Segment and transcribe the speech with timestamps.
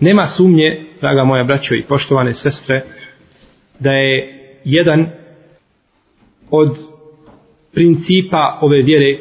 [0.00, 2.82] Nema sumnje, draga moja braćo i poštovane sestre,
[3.78, 5.06] da je jedan
[6.50, 6.78] od
[7.72, 9.18] principa ove vjere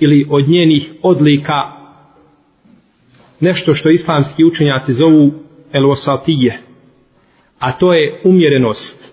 [0.00, 1.82] ili od njenih odlika
[3.40, 5.32] nešto što islamski učenjaci zovu
[5.72, 6.58] el-osatije,
[7.58, 9.12] a to je umjerenost.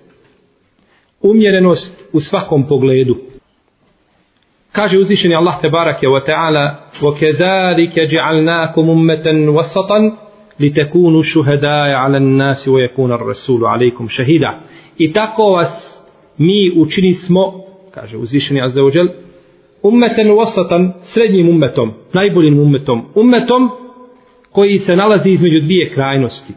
[1.21, 3.15] Umjerenost u svakom pogledu.
[4.71, 10.22] Kaže uzvišeni Allah te barake wa ta'ala وَكَذَلِكَ جَعَلْنَاكُمْ أُمَّةً وَسَطًا
[10.58, 14.61] litekunu šuhedaje ala nasi wa yakuna rasulu alaikum šehida.
[14.98, 16.02] I tako vas
[16.38, 17.52] mi učini smo,
[17.91, 19.08] kaže uzvišeni Azzeođel,
[19.83, 23.70] ummeten vasatan, srednjim ummetom, najboljim ummetom, ummetom
[24.52, 26.52] koji se nalazi između dvije krajnosti.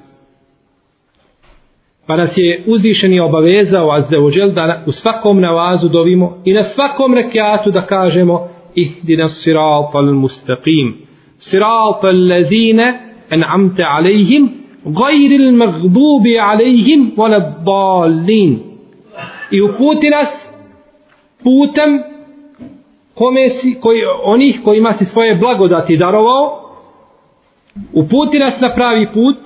[2.08, 7.72] Pa nas je uzvišeni obavezao Azzeođel da u svakom navazu dovimo i na svakom rekiatu
[7.72, 11.08] da kažemo ihdina siratal mustaqim
[11.38, 14.50] siratal ladhine lezine en'amte alejhim,
[14.86, 18.60] gajri al-maghdubi alejhim, wala dalin.
[19.52, 20.54] I uputi nas
[21.44, 22.04] putem
[23.14, 26.72] kome si, koji, onih kojima si svoje blagodati darovao,
[27.94, 29.38] uputi nas na pravi put,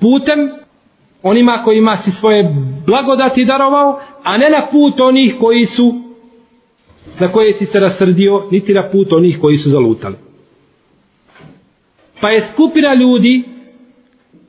[0.00, 0.50] putem
[1.22, 2.54] onima kojima si svoje
[2.86, 5.94] blagodati darovao, a ne na put onih koji su
[7.20, 10.25] na koje si se rasrdio, niti na put onih koji su zalutali.
[12.20, 13.44] Pa je skupina ljudi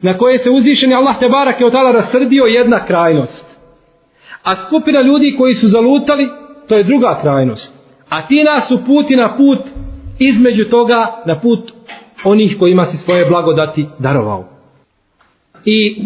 [0.02, 3.58] na koje se uzvišeni Allah te barak je od tada rasrdio jedna krajnost.
[4.44, 6.30] A skupina ljudi koji su zalutali,
[6.68, 7.78] to je druga krajnost.
[8.10, 9.60] A ti nas uputi na put
[10.20, 11.72] između toga, na put
[12.24, 14.46] onih kojima si svoje blagodati darovao.
[15.66, 16.02] I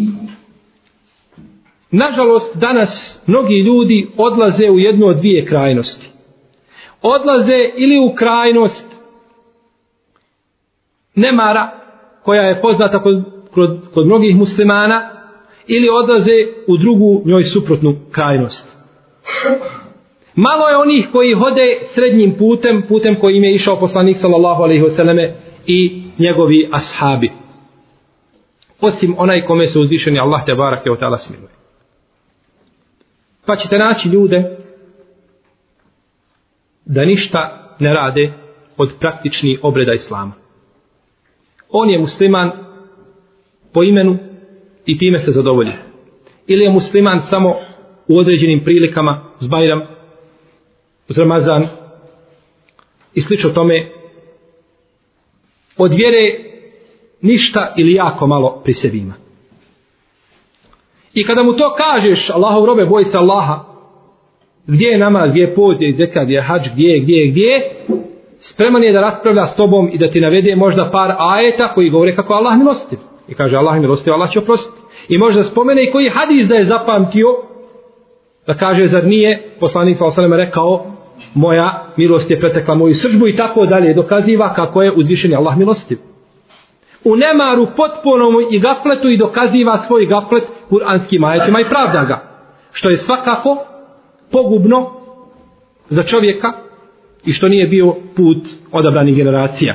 [1.90, 6.10] nažalost danas mnogi ljudi odlaze u jednu od dvije krajnosti.
[7.02, 8.91] Odlaze ili u krajnost
[11.14, 11.70] nemara
[12.22, 13.22] koja je poznata kod,
[13.54, 15.10] kod, kod mnogih muslimana
[15.66, 18.72] ili odlaze u drugu njoj suprotnu krajnost.
[20.34, 25.34] Malo je onih koji hode srednjim putem, putem kojim je išao poslanik sallallahu alaihi selleme
[25.66, 27.30] i njegovi ashabi.
[28.80, 31.50] Osim onaj kome se uzvišeni Allah te barak je o tala smiluje.
[33.46, 34.56] Pa ćete naći ljude
[36.84, 38.32] da ništa ne rade
[38.76, 40.41] od praktični obreda Islama.
[41.72, 42.50] On je musliman
[43.72, 44.18] po imenu
[44.86, 45.72] i time se zadovolji.
[46.46, 47.54] Ili je musliman samo
[48.08, 49.82] u određenim prilikama, uz Bajram,
[51.08, 51.66] uz Ramazan
[53.14, 53.90] i slično tome,
[55.76, 56.38] od vjere
[57.20, 59.14] ništa ili jako malo pri sebi ima.
[61.14, 63.64] I kada mu to kažeš, Allahov robe, boj se Allaha,
[64.66, 67.16] gdje je namaz, gdje je poz, gdje je kad, gdje je hač, gdje je, gdje
[67.16, 67.86] je, gdje je,
[68.42, 72.16] spreman je da raspravlja s tobom i da ti navede možda par ajeta koji govore
[72.16, 72.98] kako Allah milostiv.
[73.28, 74.82] I kaže Allah milostiv, Allah će oprostiti.
[75.08, 77.26] I možda spomene i koji hadis da je zapamtio,
[78.46, 80.84] da kaže zar nije poslanik sa osaleme rekao
[81.34, 85.98] moja milost je pretekla moju srđbu i tako dalje dokaziva kako je uzvišen Allah milostiv.
[87.04, 92.18] U nemaru potpunom i gafletu i dokaziva svoj gaflet kuranskim ajetima i pravda ga.
[92.72, 93.56] Što je svakako
[94.32, 94.90] pogubno
[95.88, 96.52] za čovjeka
[97.24, 98.38] i što nije bio put
[98.72, 99.74] odabranih generacija.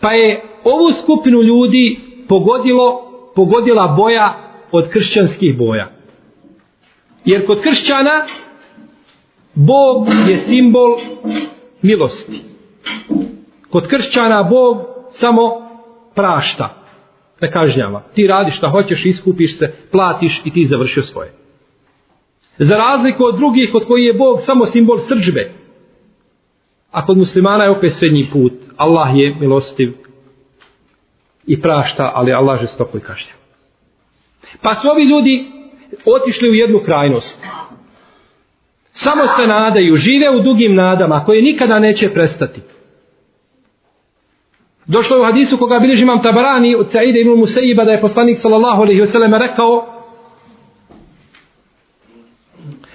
[0.00, 3.08] Pa je ovu skupinu ljudi pogodilo
[3.38, 4.38] pogodila boja
[4.72, 5.86] od kršćanskih boja.
[7.24, 8.26] Jer kod kršćana
[9.54, 10.98] Bog je simbol
[11.82, 12.40] milosti.
[13.70, 14.76] Kod kršćana Bog
[15.10, 15.42] samo
[16.14, 16.74] prašta,
[17.40, 18.02] ne kažnjava.
[18.14, 21.32] Ti radiš šta hoćeš, iskupiš se, platiš i ti završio svoje.
[22.58, 25.50] Za razliku od drugih kod koji je Bog samo simbol srđbe.
[26.92, 28.52] A kod muslimana je opet srednji put.
[28.76, 29.92] Allah je milostiv
[31.46, 33.32] i prašta, ali Allah žestoko i kažnja.
[34.62, 35.50] Pa su ovi ljudi
[36.04, 37.46] otišli u jednu krajnost.
[38.92, 42.60] Samo se nadaju, žive u dugim nadama koje nikada neće prestati.
[44.86, 48.38] Došlo je u hadisu koga bilježi imam Tabarani od Sa'ide ibn Musaiba da je poslanik
[48.38, 49.86] sallallahu alaihi wasallam rekao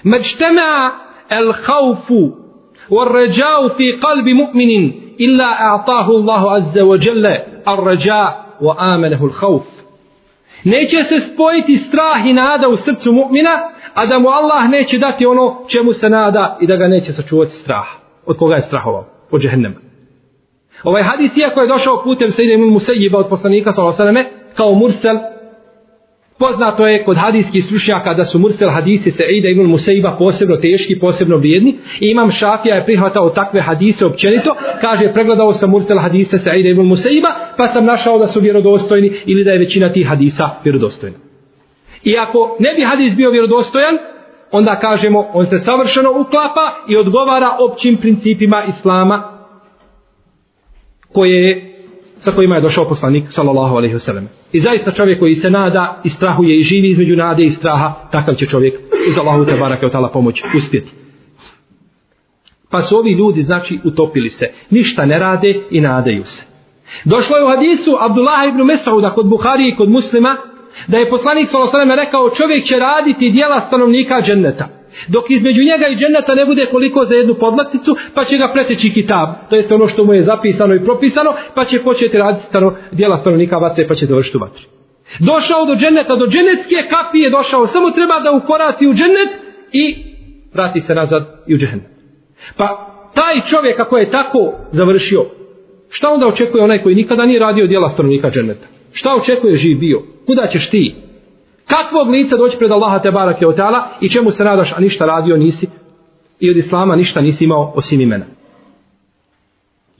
[0.04, 0.92] Međtema
[1.30, 1.54] el
[2.90, 7.26] والرجاء في قلب مؤمن إلا أعطاه الله عز وجل
[7.68, 9.64] الرجاء wa الخوف.
[10.64, 13.56] Neće se spojiti strah i nada u srcu mu'mina,
[13.94, 17.52] a da mu Allah neće dati ono čemu se nada i da ga neće sačuvati
[17.52, 17.86] strah.
[18.26, 19.06] Od koga je strahovao?
[19.32, 19.76] Od džehennema.
[20.84, 24.26] Ovaj hadis, iako je došao putem Sejde Imun Musajiba od poslanika s.a.v.
[24.56, 25.18] kao mursel,
[26.44, 31.38] poznato je kod hadijskih slušnjaka da su mursel hadisi Sejde ibn Musaiba posebno teški, posebno
[31.38, 31.72] vrijedni.
[32.00, 36.82] I imam Šafija je prihvatao takve hadise općenito, kaže pregledao sam mursel hadise Sejde ibn
[36.82, 41.18] Musaiba, pa sam našao da su vjerodostojni ili da je većina tih hadisa vjerodostojna.
[42.04, 43.98] Iako ne bi hadis bio vjerodostojan,
[44.52, 49.24] onda kažemo on se savršeno uklapa i odgovara općim principima Islama
[51.14, 51.73] koje je
[52.24, 54.30] sa kojima je došao poslanik sallallahu alejhi ve sellem.
[54.52, 58.34] I zaista čovjek koji se nada i strahuje i živi između nade i straha, takav
[58.34, 58.80] će čovjek
[59.10, 60.92] uz Allahu te bareke taala pomoć uspjeti.
[62.70, 66.44] Pa su ovi ljudi znači utopili se, ništa ne rade i nadaju se.
[67.06, 70.38] Došlo je u hadisu Abdullah ibn Mesauda kod Buhari i kod Muslima
[70.88, 74.83] da je poslanik sallallahu alejhi ve sellem rekao čovjek će raditi djela stanovnika dženneta.
[75.08, 78.94] Dok između njega i dženeta ne bude koliko za jednu podlakticu, pa će ga preteći
[78.94, 79.28] kitab.
[79.50, 83.18] To jest ono što mu je zapisano i propisano, pa će početi raditi stano, dijela
[83.18, 84.64] stanovnika vatre, pa će završiti u vatri.
[85.20, 89.32] Došao do dženeta, do dženetske kapije došao, samo treba da ukoraci u dženet
[89.72, 89.96] i
[90.54, 91.84] vrati se nazad i u dženet.
[92.58, 92.68] Pa
[93.16, 95.26] taj čovjek ako je tako završio,
[95.90, 98.68] šta onda očekuje onaj koji nikada nije radio dijela stanovnika dženeta?
[98.94, 100.02] Šta očekuje živ bio?
[100.26, 100.96] Kuda ćeš ti?
[101.74, 105.06] Kakvog lica doći pred Allaha te barake od ta'ala i čemu se nadaš, a ništa
[105.06, 105.68] radio nisi?
[106.40, 108.26] I od Islama ništa nisi imao osim imena.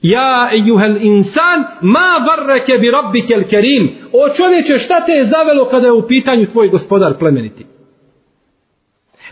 [0.02, 5.86] Ja ejuhel insan ma varreke bi rabbike kerim o čovječe šta te je zavelo kada
[5.86, 7.66] je u pitanju tvoj gospodar plemeniti?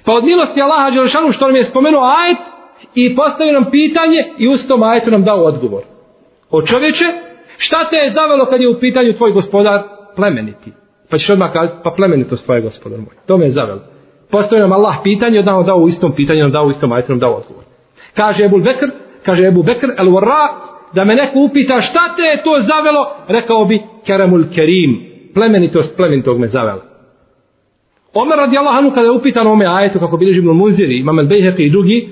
[0.05, 2.39] Pa od milosti Allaha Đelšanu što nam je spomenuo ajet
[2.95, 5.83] i postavio nam pitanje i uz tom ajetu nam dao odgovor.
[6.51, 7.05] O čovječe
[7.59, 9.83] šta te je zavelo kada je u pitanju tvoj gospodar
[10.17, 10.82] plemeniti?
[11.13, 13.15] Pa ćeš odmah kazati, pa plemenitost tvoje gospodar moj.
[13.27, 13.81] To me je zavelo.
[14.31, 17.13] Postavio nam Allah pitanje, od nam dao u istom pitanju, nam dao u istom ajtu,
[17.13, 17.65] nam dao odgovor.
[18.15, 18.87] Kaže Ebu Bekr,
[19.23, 20.45] kaže Ebu Bekr, el warra,
[20.93, 25.01] da me neko upita šta te je to zavelo, rekao bi keremul kerim,
[25.35, 26.83] plemenitost plemenitog me zavelo.
[28.15, 31.27] Omer radi Allah anu kada je upitan ome ajetu, kako bilježi Ibn Munziri, imam el
[31.27, 32.09] Bejheqi i drugi,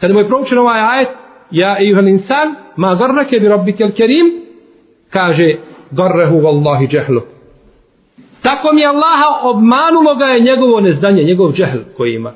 [0.00, 1.08] kada mu je proučen ovaj ajet,
[1.50, 4.26] ja i insan, ma garrake bi rabbike el kerim,
[5.10, 5.56] kaže,
[5.94, 7.20] darrehu vallahi džehlu.
[8.42, 12.32] Tako mi Allaha obmanulo ga je njegovo neznanje, njegov džehl koji ima.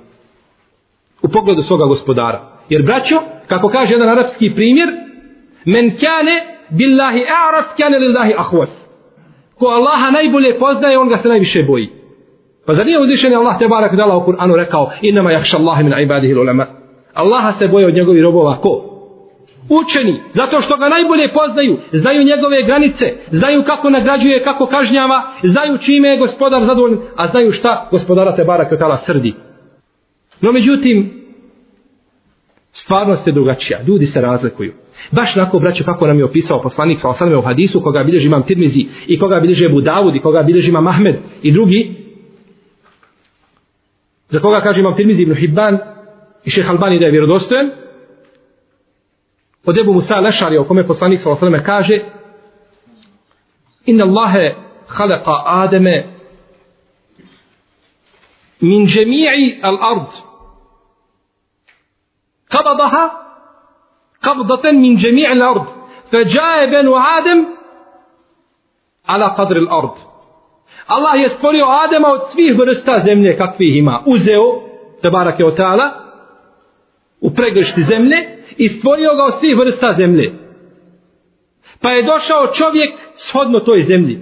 [1.23, 2.41] U pogledu svoga gospodara.
[2.69, 3.17] Jer braćo,
[3.47, 4.89] kako kaže jedan arapski primjer,
[5.65, 6.35] men kane
[6.71, 8.71] billahi a'raf kane lillahi ahwas.
[9.55, 11.89] Ko Allaha najbolje poznaje, on ga se najviše boji.
[12.67, 15.93] Pa zar nije uzvišen Allah te barak dala u Kur'anu rekao, inama jakša Allahi min
[16.03, 16.67] ibadihi ulema.
[17.15, 18.98] Allaha se boje od njegovih robova ko?
[19.69, 25.79] Učeni, zato što ga najbolje poznaju, znaju njegove granice, znaju kako nagrađuje, kako kažnjava, znaju
[25.79, 29.35] čime je gospodar zadovoljen, a znaju šta gospodara te barak od srdi.
[30.41, 31.19] No međutim,
[32.73, 34.73] stvarnost je drugačija, ljudi se razlikuju.
[35.11, 38.43] Baš nako, braćo, kako nam je opisao poslanik sa osaname u hadisu, koga bilježi imam
[38.43, 41.97] Tirmizi, i koga bilježi Ebu Davud, i koga bilježi imam Ahmed, i drugi,
[44.29, 45.79] za koga kaže imam Tirmizi ibn Hibban,
[46.45, 47.71] i šeha Albani da je vjerodostojen,
[49.69, 51.63] od Ebu Musa Lešari, o kome poslanik s.a.v.
[51.65, 52.01] kaže
[53.87, 54.55] Inna Allahe
[54.89, 56.07] khalaqa Ademe
[58.61, 60.11] min džemi'i al-ard.
[62.49, 63.05] Kabadaha
[64.25, 65.69] qabdatan min džemi'i al-ard.
[66.11, 67.47] Fe džaje benu Adem
[69.07, 69.97] ala qadri al-ard.
[70.87, 74.03] Allah je stvorio Adema od svih vrsta zemlje kakvih ima.
[74.07, 74.63] Uzeo,
[75.03, 75.51] tebarak je o
[77.21, 78.17] u pregršti zemlje
[78.57, 80.33] i stvorio ga od svih vrsta zemlje.
[81.83, 84.19] Pa je došao čovjek shodno toj zemlji.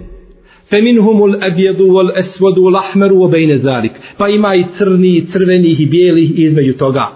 [0.69, 3.91] Feminhumul فَمِنْهُمُ الْأَبْيَدُ وَالْأَسْوَدُ وَالْأَحْمَرُ obejne zalik.
[4.17, 7.07] Pa ima i crni, i crvenih, i bijelih između toga.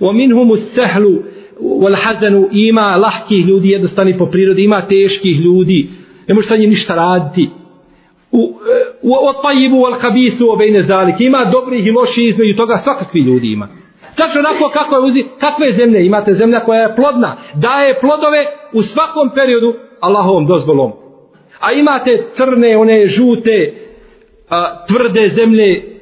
[0.00, 1.22] Wa minhumu sehlu
[1.60, 5.88] السَّهْلُ hazanu Ima lahkih ljudi, jednostavni po prirodi, ima teških ljudi.
[6.28, 7.48] Ne može sa njim ništa raditi.
[8.30, 8.38] U,
[9.02, 13.52] u, u tajibu وَالْطَيِّبُ وَالْقَبِيثُ وَبَيْنَ ذَلِكَ Ima dobrih i loših između toga, svakakvi ljudi
[13.52, 13.68] ima.
[14.16, 18.82] Tačno onako kako je uzi, kakve zemlje imate zemlja koja je plodna, daje plodove u
[18.82, 20.92] svakom periodu Allahovom dozvolom.
[21.60, 23.74] A imate crne, one žute,
[24.50, 25.92] a, tvrde zemlje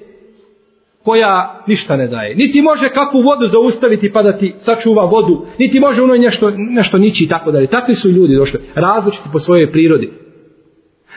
[1.05, 2.35] koja ništa ne daje.
[2.35, 6.99] Niti može kakvu vodu zaustaviti pa da ti sačuva vodu, niti može ono nešto, nešto
[6.99, 7.67] nići i tako dalje.
[7.67, 10.11] Takvi su ljudi došli, različiti po svojoj prirodi.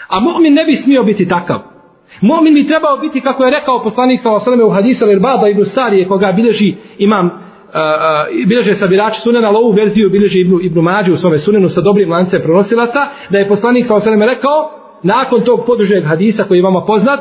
[0.07, 1.73] A mu'min ne bi smio biti takav.
[2.22, 4.63] Mu'min bi trebao biti, kako je rekao poslanik s.a.v.
[4.63, 7.34] u hadisu Al-Baba ibn Starije, koga bilježi imam, uh,
[8.48, 12.12] bilježe sabirači sunena, ali ovu verziju bilježi ibn, ibn Mađu u svome sunenu sa dobrim
[12.12, 14.25] lancem pronosilaca, da je poslanik s.a.v.
[14.25, 14.72] rekao,
[15.03, 17.20] nakon tog podužeg hadisa koji je vama poznat,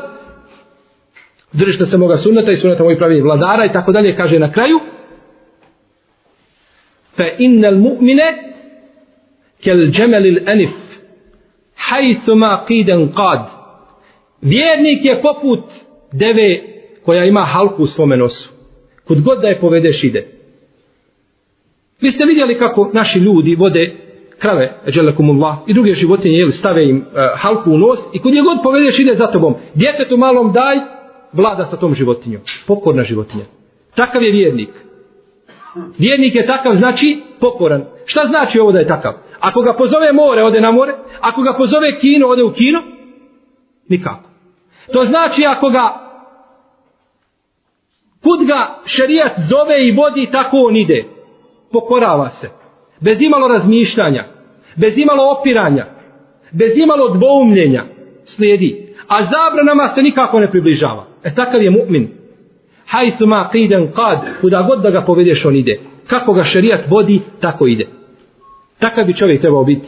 [1.53, 4.79] držite se moga sunneta i sunneta mojih pravilnih vladara i tako dalje, kaže na kraju,
[7.17, 8.53] fa innel mu'mine
[9.63, 10.73] kel džemelil enif
[11.75, 13.62] hajthuma qiden qad
[14.43, 15.59] Vjernik je poput
[16.11, 16.61] deve
[17.05, 18.49] koja ima halku u svome nosu.
[19.07, 20.27] Kud god da je povedeš ide.
[22.01, 23.95] Vi ste vidjeli kako naši ljudi vode
[24.39, 27.01] krave, eđelekumullah, i druge životinje, jeli, stave im e,
[27.35, 29.53] halku u nos i kud je god povedeš ide za tobom.
[29.73, 30.77] Djetetu malom daj,
[31.33, 32.41] vlada sa tom životinjom.
[32.67, 33.43] Pokorna životinja.
[33.95, 34.69] Takav je vjernik.
[35.97, 37.85] Vjernik je takav, znači pokoran.
[38.05, 39.13] Šta znači ovo da je takav?
[39.39, 40.93] Ako ga pozove more, ode na more.
[41.21, 42.79] Ako ga pozove kino, ode u kino.
[43.89, 44.32] Nikako.
[44.93, 46.03] To znači ako ga
[48.23, 51.05] kud ga šerijat zove i vodi, tako on ide.
[51.71, 52.49] Pokorava se.
[53.01, 54.25] Bez imalo razmišljanja.
[54.75, 55.85] Bez imalo opiranja.
[56.51, 57.83] Bez imalo dvoumljenja.
[58.23, 58.95] Slijedi.
[59.07, 61.05] A zabranama se nikako ne približava.
[61.23, 62.07] E takav je mu'min.
[62.87, 64.19] Hajsu ma qiden qad.
[64.41, 65.79] Kuda god da ga povedeš on ide.
[66.07, 67.87] Kako ga šerijat vodi, tako ide.
[68.79, 69.87] Takav bi čovjek trebao biti.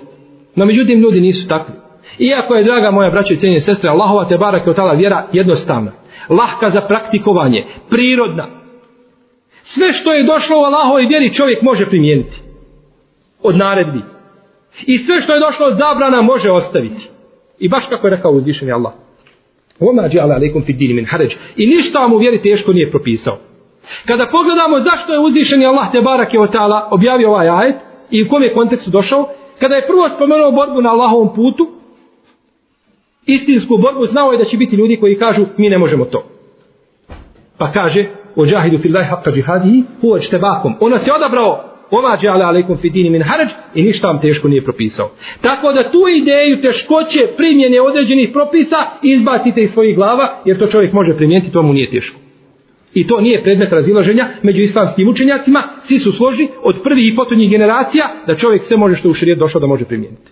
[0.56, 1.74] No međutim ljudi nisu takvi.
[2.20, 5.92] Iako je, draga moja braća i cijenje sestre, Allahova te barake je otala vjera jednostavna,
[6.30, 8.48] lahka za praktikovanje, prirodna.
[9.64, 12.42] Sve što je došlo u Allahovoj vjeri čovjek može primijeniti.
[13.44, 14.00] Od naredbi.
[14.86, 17.10] I sve što je došlo od zabrana može ostaviti.
[17.60, 18.94] I baš kako je rekao uzvišeni Allah.
[19.80, 21.34] Oma džala alaikum fi dini min haređ.
[21.56, 23.38] I ništa vam u vjeri teško nije propisao.
[24.06, 27.76] Kada pogledamo zašto je uzvišeni Allah te barake je otala objavio ovaj ajet
[28.12, 31.68] i u kom je kontekstu došao, kada je prvo spomenuo borbu na Allahovom putu,
[33.26, 36.24] istinsku borbu znao je da će biti ljudi koji kažu mi ne možemo to.
[37.58, 38.06] Pa kaže
[38.36, 40.74] o džahidu fillahi haqqa džihadihi huva čtebakom.
[40.80, 44.62] Ona se odabrao Oma džale alaikum fi dini min harađ i ništa vam teško nije
[44.62, 45.10] propisao.
[45.42, 50.94] Tako da tu ideju teškoće primjene određenih propisa izbacite iz svojih glava jer to čovjek
[50.94, 52.20] može primijeniti, to mu nije teško.
[52.94, 57.50] I to nije predmet razilaženja među islamskim učenjacima, svi su složni od prvih i potonjih
[57.50, 60.32] generacija da čovjek sve može što u širijet došao da može primijeniti.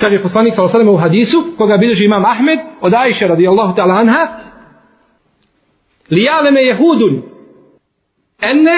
[0.00, 4.28] Kaže poslanik sallallahu alejhi u hadisu koga bilježi Imam Ahmed od Ajše radijallahu ta'ala anha
[6.10, 7.22] li ya'lamu yahudun
[8.40, 8.76] enne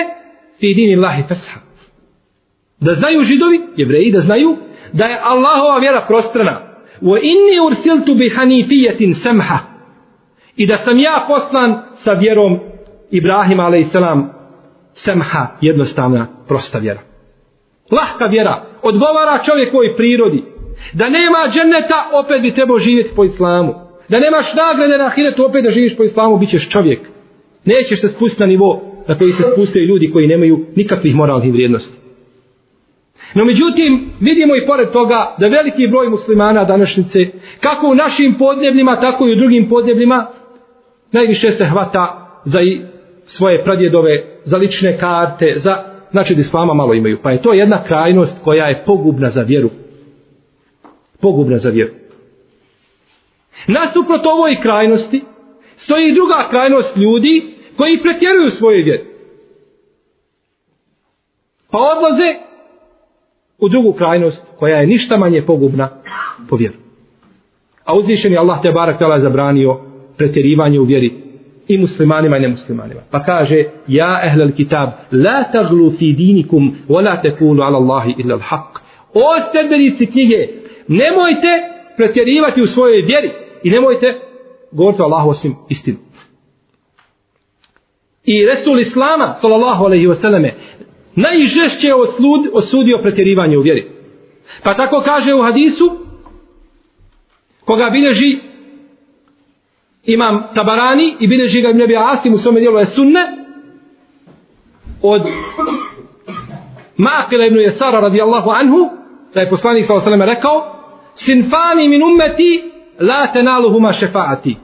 [0.60, 1.60] fi dinillahi fesha.
[2.80, 4.56] da znaju židovi, jevreji da znaju
[4.92, 6.60] da je Allahova vjera prostrana.
[7.02, 9.58] Wa inni ursiltu bi hanifijetin samha.
[10.56, 12.58] I da sam ja poslan sa vjerom
[13.10, 14.30] Ibrahima alejselam
[14.94, 17.00] samha jednostavna prosta vjera.
[17.90, 20.44] Lahka vjera odgovara čovjekovoj prirodi.
[20.92, 23.74] Da nema dženeta, opet bi trebao živjeti po islamu.
[24.08, 27.00] Da nemaš nagrade na ahiretu, opet da živiš po islamu, bit ćeš čovjek.
[27.64, 31.96] Nećeš se spustiti na nivo na koji se spustaju ljudi koji nemaju nikakvih moralnih vrijednosti.
[33.34, 37.18] No međutim, vidimo i pored toga da veliki broj muslimana današnjice,
[37.60, 40.26] kako u našim podnebljima, tako i u drugim podnebljima,
[41.12, 42.80] najviše se hvata za i
[43.24, 47.18] svoje pradjedove, za lične karte, za, znači da islama malo imaju.
[47.22, 49.70] Pa je to jedna krajnost koja je pogubna za vjeru
[51.20, 51.92] pogubna za vjeru.
[53.66, 55.24] Nasuprot ovoj krajnosti
[55.76, 59.04] stoji druga krajnost ljudi koji pretjeruju svoje vjeru.
[61.70, 62.34] Pa odlaze
[63.58, 65.88] u drugu krajnost koja je ništa manje pogubna
[66.48, 66.74] po vjeru.
[67.84, 69.80] A uzvišen je Allah te barak tala zabranio
[70.16, 71.26] pretjerivanje u vjeri
[71.68, 73.00] i muslimanima i nemuslimanima.
[73.10, 78.34] Pa kaže, ja ehlel kitab, la taglu fi dinikum, wa la tekulu ala Allahi illa
[78.34, 78.80] al haq.
[79.14, 80.48] O sredbenici knjige,
[80.88, 81.52] nemojte
[81.96, 83.30] pretjerivati u svojoj vjeri
[83.62, 84.20] i nemojte
[84.72, 85.98] govoriti o Allahu osim istinu.
[88.24, 90.50] I Resul Islama, sallallahu alaihi wasallame,
[91.14, 91.94] najžešće
[92.52, 93.90] osudio pretjerivanje u vjeri.
[94.62, 95.90] Pa tako kaže u hadisu,
[97.64, 98.38] koga bilježi
[100.04, 103.20] imam Tabarani i bilježi ga Ibn Asim u svome dijelu je sunne
[105.02, 105.22] od
[106.98, 108.90] Maqila ibn Jesara radijallahu anhu
[109.34, 110.24] da je poslanik s.a.v.
[110.26, 110.75] rekao
[111.16, 112.62] sinfani min ummeti
[113.00, 114.56] la tenaluhuma šefaati.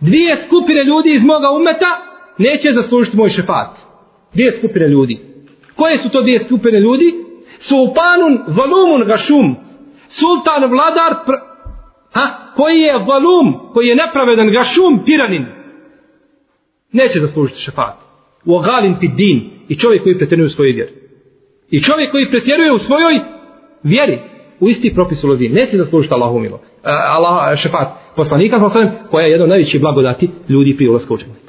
[0.00, 1.92] Dvije skupine ljudi iz moga ummeta
[2.38, 3.78] neće zaslužiti moj šefat.
[4.34, 5.18] Dvije skupine ljudi.
[5.76, 7.14] Koje su to dvije skupine ljudi?
[7.58, 9.56] Sultanun valumun gašum.
[10.08, 11.32] Sultan vladar pr...
[12.12, 12.26] ha?
[12.56, 15.46] koji je valum koji je nepravedan gašum tiranin.
[16.92, 17.96] Neće zaslužiti šefat.
[18.44, 20.92] U ogalin fi din i čovjek koji pretjeruje u svojoj vjeri.
[21.70, 23.20] I čovjek koji pretjeruje u svojoj
[23.82, 24.20] vjeri
[24.60, 25.48] u isti propis ulazi.
[25.48, 26.60] Neće zaslužiti Allahu milo.
[26.84, 31.14] E, Allah e, šefat poslanika sa osvijem koja je jedno najveći blagodati ljudi prije ulaska
[31.14, 31.48] u džennet.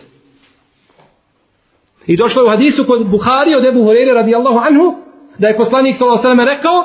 [2.07, 4.95] I došlo je u hadisu kod Buhari od Ebu Horeire radijallahu anhu
[5.37, 6.83] da je poslanik sa sellem rekao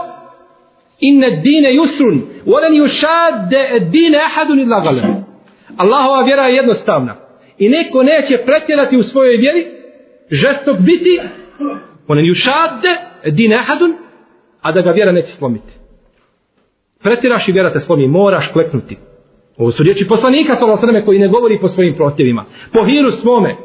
[1.01, 3.49] inne dine yusrun volen yushad
[3.91, 5.25] dine ahadun illa galam
[5.77, 7.17] Allahova vjera je jednostavna.
[7.59, 9.67] I neko neće pretjerati u svojoj vjeri
[10.31, 11.21] žestok biti
[12.09, 12.81] volen yushad
[13.31, 13.95] dine ahadun
[14.63, 15.84] a da ga vjera neće slomiti
[17.05, 18.97] pretiraš i vjera te slomi, moraš kleknuti.
[19.59, 22.45] Ovo su riječi poslanika sa osrme koji ne govori po svojim protivima.
[22.73, 23.57] Po hiru svome.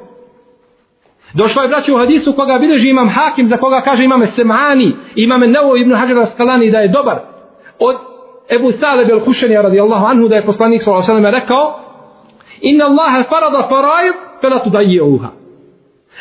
[1.33, 5.47] Došlo je braću u hadisu koga bileži imam hakim za koga kaže imame Semani, imame
[5.47, 7.19] Nevo ibn Hajar Skalani da je dobar.
[7.79, 7.95] Od
[8.49, 11.79] Ebu Saleb el Hušenija radijallahu anhu da je poslanik sa osrme rekao
[12.61, 15.29] Inna Allahe farada faraid felatu da je uha.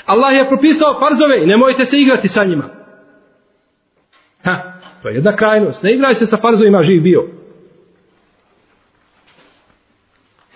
[0.06, 2.64] Allah je propisao farzove i nemojte se igrati sa njima.
[4.44, 4.72] Ha,
[5.02, 5.82] To je jedna krajnost.
[5.82, 7.24] Ne igraj se sa farzovima živ bio.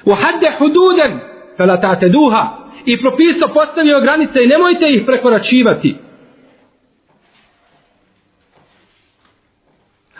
[0.05, 1.21] Uhadde hududen
[1.57, 5.97] felatate duha i propisao postavio granice i nemojte ih prekoračivati.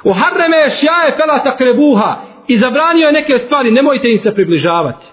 [0.05, 2.33] Uharreme šjaje felata krebuha.
[2.49, 5.07] i zabranio je neke stvari, nemojte im se približavati.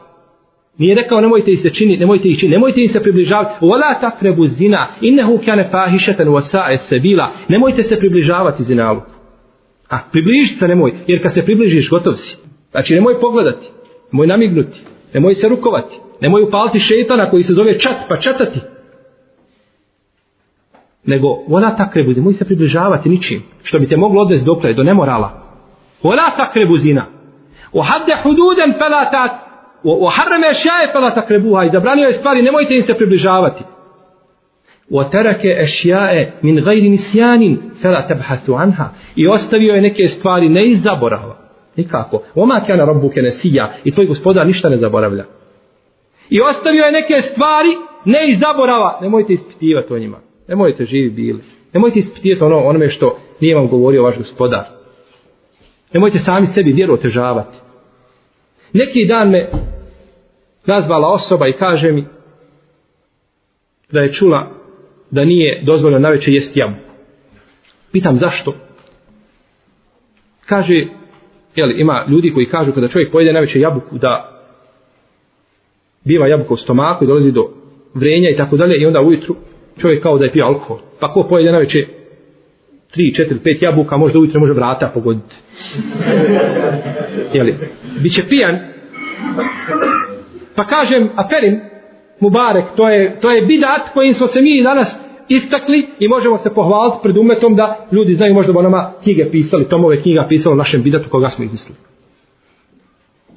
[0.79, 3.65] Nije rekao nemojte ih se čini, nemojte ih čini, nemojte im se približavati.
[3.65, 7.32] Wala takrebu zina, innehu kane fahišetan wasae sebila.
[7.49, 9.01] Nemojte se približavati zinalu.
[9.89, 12.38] A približiti se nemoj, jer kad se približiš gotov si.
[12.71, 13.67] Znači nemoj pogledati,
[14.12, 14.80] nemoj namignuti,
[15.13, 18.60] nemoj se rukovati, nemoj upaliti šetana koji se zove čat pa čatati.
[21.04, 25.60] Nego, wala takrebu, nemoj se približavati ničim, što bi te moglo odvesti dokle, do nemorala.
[26.04, 27.06] Wala takrebu zina.
[27.73, 28.73] Uhadde hududen
[29.84, 33.63] O harreme harrama fela takrebuha i zabranio je stvari nemojte im se približavati.
[34.92, 38.89] Wa taraka ashya'a min gajri nisjanin fala tabhathu anha.
[39.15, 41.38] I ostavio je neke stvari ne iz zaborava.
[41.76, 42.22] Nikako.
[42.36, 45.26] Wa ma kana rabbuka nasiya i tvoj gospodar ništa ne zaboravlja.
[46.30, 47.70] I ostavio je neke stvari
[48.06, 49.00] ne iz zaborava.
[49.02, 50.18] Nemojte ispitivati o njima.
[50.48, 51.39] Nemojte živi bili.
[51.74, 54.63] Nemojte ispitivati ono onome što nije vam govorio vaš gospodar.
[55.94, 57.58] Nemojte sami sebi vjeru otežavati.
[58.74, 59.50] Neki dan me
[60.65, 62.06] nazvala osoba i kaže mi
[63.91, 64.52] da je čula
[65.12, 66.89] da nije dozvoljeno na večer jesti jabuku.
[67.91, 68.54] Pitam zašto?
[70.45, 70.86] Kaže,
[71.56, 74.41] jeli, ima ljudi koji kažu kada čovjek pojede na večer jabuku da
[76.04, 77.50] biva jabuka u stomaku i dolazi do
[77.93, 79.36] vrenja i tako dalje i onda ujutru
[79.82, 80.80] čovjek kao da je pio alkohol.
[81.00, 81.86] Pa ko pojede na večer
[82.95, 85.36] 3, 4, 5 jabuka, možda ujutro može vrata pogoditi.
[87.34, 87.56] Jeli,
[88.04, 88.60] biće pijan
[90.60, 91.60] pa kažem aferim
[92.19, 96.50] Mubarek, to je, to je bidat kojim smo se mi danas istakli i možemo se
[96.50, 100.84] pohvaliti pred umetom da ljudi znaju možda bo nama knjige pisali, tomove knjiga pisalo našem
[100.84, 101.80] bidatu koga smo izmislili.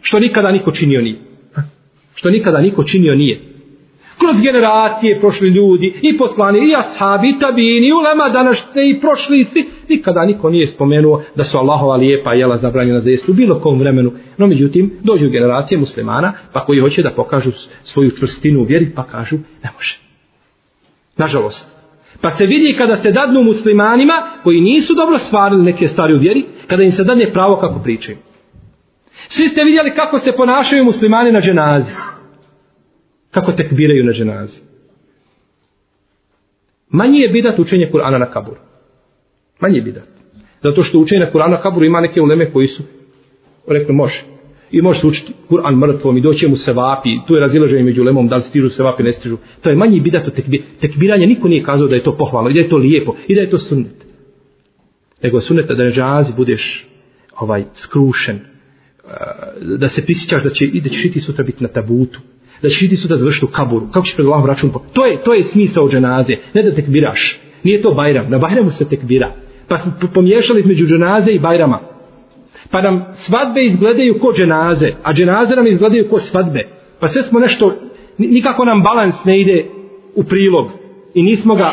[0.00, 1.20] Što nikada niko činio nije.
[2.14, 3.51] Što nikada niko činio nije
[4.22, 9.44] kroz generacije prošli ljudi i poslani i ashabi i tabini i ulema današnje i prošli
[9.44, 13.60] svi nikada niko nije spomenuo da su Allahova lijepa jela zabranjena za jesu u bilo
[13.60, 14.12] kom vremenu.
[14.38, 17.50] No međutim dođu generacije muslimana pa koji hoće da pokažu
[17.84, 19.98] svoju čvrstinu u vjeri pa kažu ne može.
[21.16, 21.72] Nažalost.
[22.20, 26.44] Pa se vidi kada se dadnu muslimanima koji nisu dobro stvarili neke stvari u vjeri
[26.66, 28.16] kada im se dadne pravo kako pričaju
[29.28, 31.92] svi ste vidjeli kako se ponašaju muslimani na dženazi
[33.32, 34.60] kako tekbiraju na ženazi.
[36.90, 38.60] Manji je bidat učenje Kur'ana na kaburu.
[39.60, 40.08] Manji je bidat.
[40.62, 42.82] Zato što učenje Kur'ana na kaburu ima neke uleme koji su
[43.68, 44.22] rekli može.
[44.70, 47.08] I može se učiti Kur'an mrtvom i doće mu se vapi.
[47.26, 49.36] Tu je razilaženje među ulemom da li stižu se vapi, ne stižu.
[49.62, 50.62] To je manji bidat od tekbir.
[50.80, 53.40] Tekbiranje Niko nije kazao da je to pohvalno i da je to lijepo i da
[53.40, 54.06] je to sunnet.
[55.22, 56.86] Nego sunnet da na ženazi budeš
[57.38, 58.40] ovaj skrušen
[59.78, 62.20] da se prisjećaš da će, da ćeš iti sutra biti na tabutu
[62.62, 63.86] da ćeš ti sutra završiti u kaburu.
[63.92, 64.72] Kako ćeš pred Allahom račun?
[64.92, 66.34] To je, to je smisao dženaze.
[66.54, 67.40] Ne da tekbiraš.
[67.62, 68.30] Nije to bajram.
[68.30, 69.32] Na bajramu se tekbira.
[69.68, 71.78] Pa smo pomiješali između dženaze i bajrama.
[72.70, 76.68] Pa nam svadbe izgledaju ko dženaze, a dženaze nam izgledaju ko svadbe.
[77.00, 77.74] Pa sve smo nešto,
[78.18, 79.66] nikako nam balans ne ide
[80.14, 80.70] u prilog
[81.14, 81.70] i nismo ga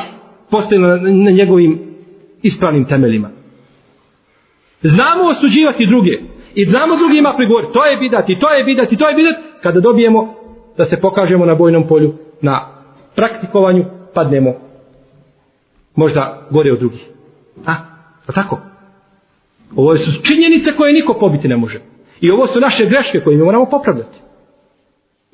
[0.52, 1.80] postavili na, na njegovim
[2.42, 3.30] ispravnim temeljima.
[4.82, 6.12] Znamo osuđivati druge
[6.56, 9.36] i znamo drugima prigovoriti, to je bidat i to je bidat i to je bidat,
[9.64, 10.36] kada dobijemo
[10.80, 12.68] da se pokažemo na bojnom polju, na
[13.16, 14.54] praktikovanju, padnemo
[15.96, 17.10] možda gore od drugih.
[17.66, 17.72] A?
[18.28, 18.60] A tako?
[19.76, 21.80] Ovo su činjenice koje niko pobiti ne može.
[22.22, 24.20] I ovo su naše greške koje mi moramo popravljati.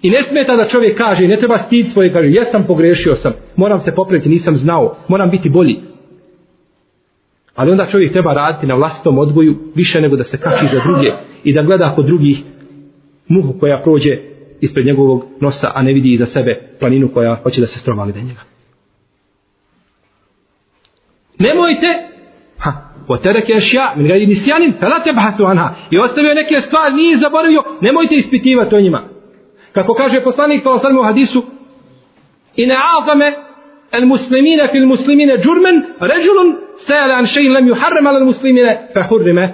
[0.01, 3.79] I ne smeta da čovjek kaže, ne treba stid svoje, kaže, jesam pogrešio sam, moram
[3.79, 5.79] se popraviti, nisam znao, moram biti bolji.
[7.55, 11.07] Ali onda čovjek treba raditi na vlastitom odgoju više nego da se kači za druge
[11.43, 12.43] i da gleda kod drugih
[13.27, 17.67] muhu koja prođe ispred njegovog nosa, a ne vidi iza sebe planinu koja hoće da
[17.67, 18.41] se strovali do njega.
[21.39, 21.87] Nemojte
[22.57, 22.71] ha,
[23.07, 25.73] o tereke šja, min gajdi nisjanin, fela te bahasu anha.
[25.91, 29.01] I ostavio neke stvari, nije zaboravio, nemojte ispitivati o njima.
[29.71, 31.43] Kako kaže poslanik sa osrme u hadisu,
[32.55, 33.33] i ne azame
[33.91, 39.53] el muslimine fil muslimine džurmen, ređulun sejale an šein lem juharrem al muslimine, fe hurrime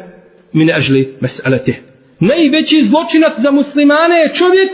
[0.54, 1.82] min ežli mesaletih.
[2.20, 4.72] Najveći zločinac za muslimane je čovjek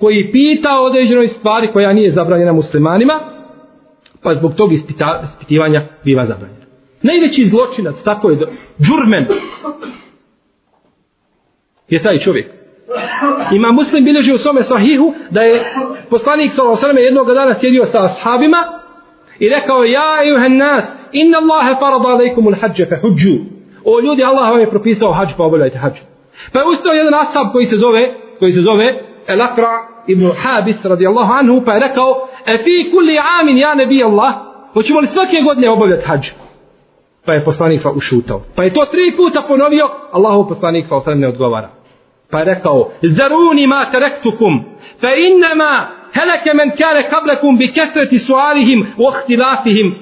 [0.00, 3.20] koji pita o određenoj stvari koja nije zabranjena muslimanima,
[4.22, 6.64] pa zbog tog ispita, ispitivanja biva zabranjena.
[7.02, 8.38] Najveći zločinac, tako je,
[8.80, 9.26] džurmen,
[11.88, 12.46] je taj čovjek.
[13.52, 15.60] Ima muslim bilježi u svome sahihu da je
[16.10, 17.00] poslanik s.a.v.
[17.00, 18.58] jednog dana sjedio sa ashabima
[19.38, 23.34] i rekao ja juhen nas inna Allahe farada alaikumul hađe fe huđu
[23.84, 25.92] o ljudi Allah vam je propisao hađ pa obavljajte hađ
[26.52, 29.72] pa je ustao jedan ashab koji se zove koji se zove El Akra
[30.06, 34.32] ibn Habis radijallahu anhu pa je rekao e fi kulli amin ja nebi Allah
[34.74, 36.26] hoćemo li svake godine obavljati hađ?
[37.26, 38.42] Pa je poslanik sa ušutao.
[38.56, 41.68] Pa je to tri puta ponovio Allahu poslanik sa ne odgovara.
[42.30, 44.64] Pa je rekao zaruni ma terektukum
[45.00, 45.72] fa innama
[46.14, 49.94] helake men kare kablekum bi kesreti sualihim u ohtilafihim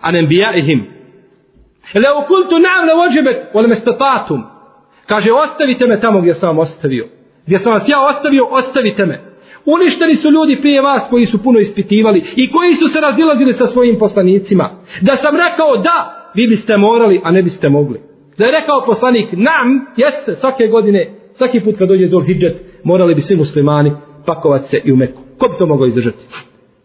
[0.00, 0.80] an enbijaihim
[1.94, 4.42] leo kultu nam ne ođebet ole me statatum
[5.06, 7.08] kaže ostavite me tamo gdje sam ostavio
[7.46, 9.34] gdje sam vas ja ostavio ostavite me
[9.66, 13.66] Uništeni su ljudi prije vas koji su puno ispitivali i koji su se razilazili sa
[13.66, 14.70] svojim poslanicima.
[15.00, 18.00] Da sam rekao da, vi biste morali, a ne biste mogli.
[18.38, 23.20] Da je rekao poslanik, nam, jeste, svake godine svaki put kad dođe Zulhidžet, morali bi
[23.20, 23.92] svi muslimani
[24.26, 25.20] pakovati se i u Meku.
[25.38, 26.24] Ko bi to mogao izdržati?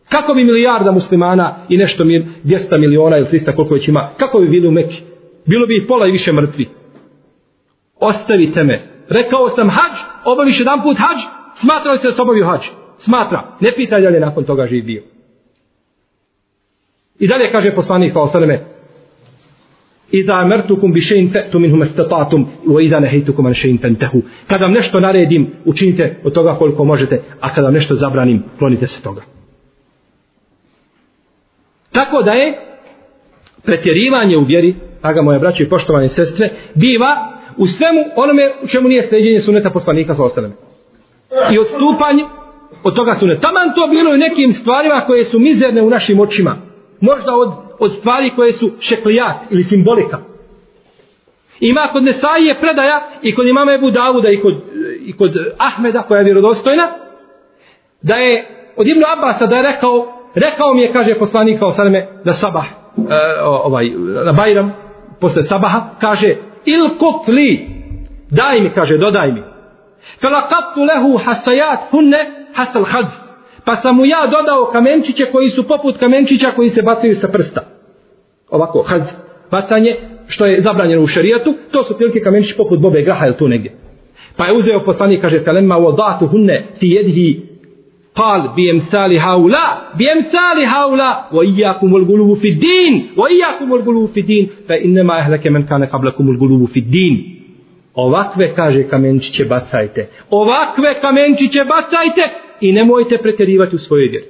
[0.10, 4.40] Kako bi milijarda muslimana i nešto mir, 200 miliona ili 300 koliko već ima, kako
[4.40, 5.02] bi bili u Meki?
[5.46, 6.68] Bilo bi i pola i više mrtvi.
[8.00, 8.80] Ostavite me.
[9.10, 9.96] Rekao sam hađ,
[10.26, 11.20] obaviš jedan put hađ,
[11.56, 12.62] smatra li se da se obavio hađ?
[12.98, 13.58] Smatra.
[13.60, 15.04] Ne pita da li je nakon toga živ bio.
[17.20, 18.66] I dalje kaže poslanik sa osaleme,
[20.12, 24.22] Iza mertukum bi šein te'tu minhum estatatum wa iza nehejtukum an šein tentehu.
[24.48, 28.88] Kada vam nešto naredim, učinite od toga koliko možete, a kada vam nešto zabranim, klonite
[28.88, 29.22] se toga.
[31.92, 32.60] Tako da je
[33.66, 38.90] pretjerivanje u vjeri, aga moja braće i poštovane sestre, biva u svemu onome u čemu
[38.90, 40.54] nije sleđenje suneta poslanika sa ostaleme.
[41.54, 42.26] I odstupanje
[42.84, 43.42] od toga suneta.
[43.42, 46.56] Taman to bilo i nekim stvarima koje su mizerne u našim očima.
[47.02, 50.18] Možda od od stvari koje su šeklijat ili simbolika.
[51.60, 54.54] Ima kod Nesaije predaja i kod imama Ebu Davuda i kod,
[55.06, 56.92] i kod Ahmeda koja je vjerodostojna
[58.02, 62.08] da je od Ibnu Abasa da je rekao rekao mi je kaže poslanik sa osaleme
[62.24, 63.90] da sabah e, ovaj,
[64.26, 64.74] na Bajram
[65.22, 66.36] posle sabaha kaže
[66.66, 67.68] il kufli
[68.32, 69.42] daj mi kaže dodaj mi
[70.22, 72.18] felakattu lehu hasajat hunne
[72.54, 73.30] hasal hadz
[73.70, 77.62] pa sam mu ja dodao kamenčiće koji su poput kamenčića koji se bacaju sa prsta.
[78.50, 79.02] Ovako, had,
[79.52, 79.96] bacanje,
[80.28, 83.72] što je zabranjeno u šarijatu, to su prilike kamenčići poput bobe graha ili tu negdje.
[84.38, 87.49] Pa je uzeo poslanik, kaže, felemma u hunne fi jedhi
[88.15, 95.47] قال بامثال هؤلاء بامثال هؤلاء واياكم الغلو في الدين واياكم الغلو في الدين فانما اهلك
[95.47, 97.31] من كان قبلكم الغلو في الدين
[97.95, 102.23] ovakve kaže kamenčiće bacajte ovakve kamenčiće bacajte
[102.61, 104.27] i nemojte pretjerivati u svojoj vjeri.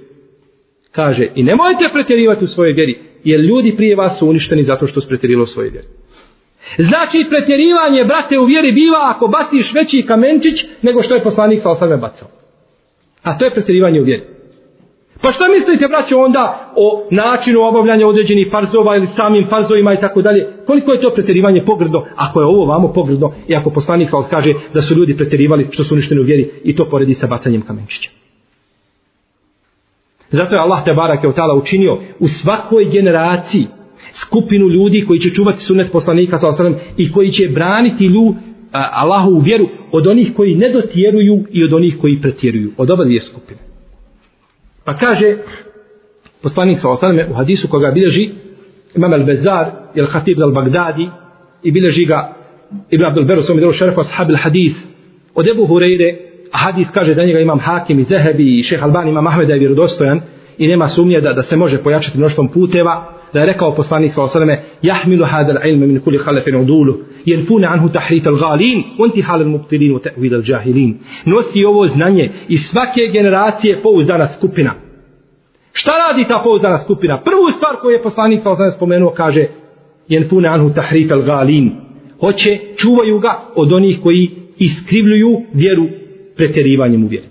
[0.92, 5.00] Kaže, i nemojte pretjerivati u svojoj vjeri, jer ljudi prije vas su uništeni zato što
[5.00, 5.86] su pretjerili u svojoj vjeri.
[6.78, 11.70] Znači, pretjerivanje, brate, u vjeri biva ako baciš veći kamenčić nego što je poslanik sa
[11.70, 12.28] osame bacao.
[13.23, 14.23] A to je pretjerivanje u vjeri.
[15.21, 20.21] Pa šta mislite, braćo, onda o načinu obavljanja određenih farzova ili samim farzovima i tako
[20.21, 20.47] dalje?
[20.67, 22.05] Koliko je to pretjerivanje pogrdno?
[22.15, 25.83] Ako je ovo vamo pogrdno i ako poslanik sa kaže da su ljudi pretjerivali što
[25.83, 28.09] su uništeni u vjeri i to poredi sa bacanjem kamenčića.
[30.31, 33.67] Zato je Allah te barak je učinio u svakoj generaciji
[34.13, 36.47] skupinu ljudi koji će čuvati sunet poslanika sa
[36.97, 38.35] i koji će braniti lju,
[38.71, 42.71] a, Allahu u vjeru od onih koji ne dotjeruju i od onih koji pretjeruju.
[42.77, 43.59] Od oba dvije skupine.
[44.85, 45.37] Pa kaže
[46.41, 48.29] poslanik sa osaname u hadisu koga bilježi
[48.95, 51.09] imam al-Bezar i al-Hatib al-Bagdadi
[51.63, 52.35] i bilježi ga
[52.89, 54.77] Ibn Abdul Beru svojom delu šerefu ashab al-Hadith
[55.35, 56.17] od Ebu Hureyre
[56.51, 59.59] a hadis kaže da njega imam Hakim i Zehebi i šeha Albani imam Ahmeda je
[59.59, 60.21] vjerodostojan
[60.57, 64.23] i nema sumnje da, da se može pojačati mnoštvom puteva da je rekao poslanik sa
[64.23, 66.93] osaleme jahmilu hadal ilme min kuli halefin udulu
[67.25, 70.93] jenfune anhu tahrit al-galin unti hal al-mubtilin u te'vid al-đahilin
[71.25, 74.71] nosi ovo znanje i svake generacije pouzdana skupina
[75.73, 77.21] Šta radi ta pouzdana skupina?
[77.23, 79.47] Prvu stvar koju je poslanik sa osaleme spomenuo kaže
[80.07, 81.71] jenfune anhu tahrit al galin.
[82.19, 85.85] Hoće, čuvaju ga od onih koji iskrivljuju vjeru
[86.35, 87.27] preterivanjem u vjeru.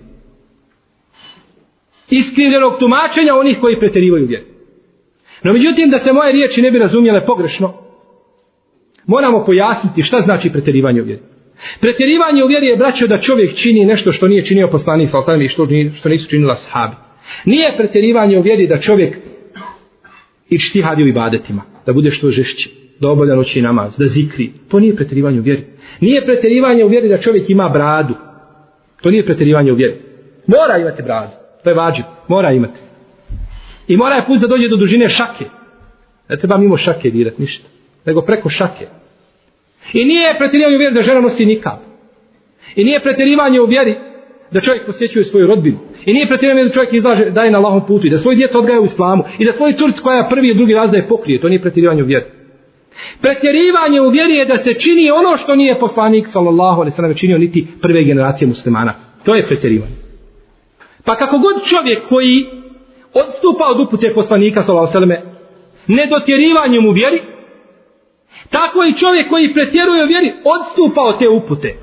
[2.10, 4.44] Iskrivljenog tumačenja onih koji preterivaju vjeru.
[5.42, 7.72] No međutim da se moje riječi ne bi razumjele pogrešno,
[9.06, 11.22] moramo pojasniti šta znači pretjerivanje u vjeri.
[11.80, 15.48] Pretjerivanje u vjeri je braćo da čovjek čini nešto što nije činio poslanik sa i
[15.48, 16.96] što, što nisu činila sahabi.
[17.44, 19.16] Nije pretjerivanje u vjeri da čovjek
[20.50, 22.70] i čtihadi u ibadetima, da bude što žešći,
[23.00, 24.52] da obavlja noći namaz, da zikri.
[24.68, 25.62] To nije pretjerivanje u vjeri.
[26.00, 28.14] Nije pretjerivanje u vjeri da čovjek ima bradu.
[29.02, 29.94] To nije pretjerivanje u vjeri.
[30.46, 31.32] Mora imati bradu.
[31.64, 32.04] To je vađiv.
[32.28, 32.80] Mora imati.
[33.88, 35.44] I mora je pust da dođe do dužine šake.
[36.28, 37.68] Ne treba mimo šake dirat ništa.
[38.04, 38.86] Nego preko šake.
[39.92, 41.78] I nije pretjerivanje u vjeri da žena nosi nikab.
[42.76, 43.98] I nije pretjerivanje u vjeri
[44.50, 45.78] da čovjek posjećuje svoju rodbinu.
[46.06, 48.80] I nije pretjerivanje da čovjek izlaže daje na lahom putu i da svoj djeca odgaja
[48.80, 51.40] u islamu i da svoj curc koja prvi i drugi raz pokrije.
[51.40, 52.24] To nije pretjerivanje u vjeri.
[53.20, 57.38] Pretjerivanje u vjeri je da se čini ono što nije poslanik sallallahu alaihi sallam činio
[57.38, 58.94] niti prve generacije muslimana.
[59.24, 59.92] To je pretjerivanje.
[61.04, 62.57] Pa kako god čovjek koji
[63.14, 65.38] odstupa od upute poslanika sallallahu alaihi sallam
[65.86, 67.20] nedotjerivanjem u vjeri,
[68.50, 71.74] tako i čovjek koji pretjeruje u vjeri odstupa od te upute.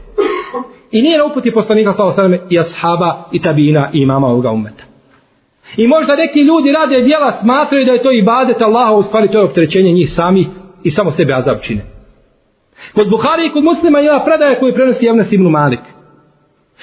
[0.91, 4.51] I nije na uputi poslanika sallallahu alejhi ve i ashaba i tabina i imama ovoga
[4.51, 4.83] ummeta.
[5.77, 9.37] I možda neki ljudi rade djela smatraju da je to ibadet Allaha, u stvari to
[9.37, 10.45] je opterećenje njih sami
[10.83, 11.81] i samo sebe azab čine.
[12.93, 15.79] Kod Buhari i kod muslima ima predaja koju prenosi Javnes ibn Malik.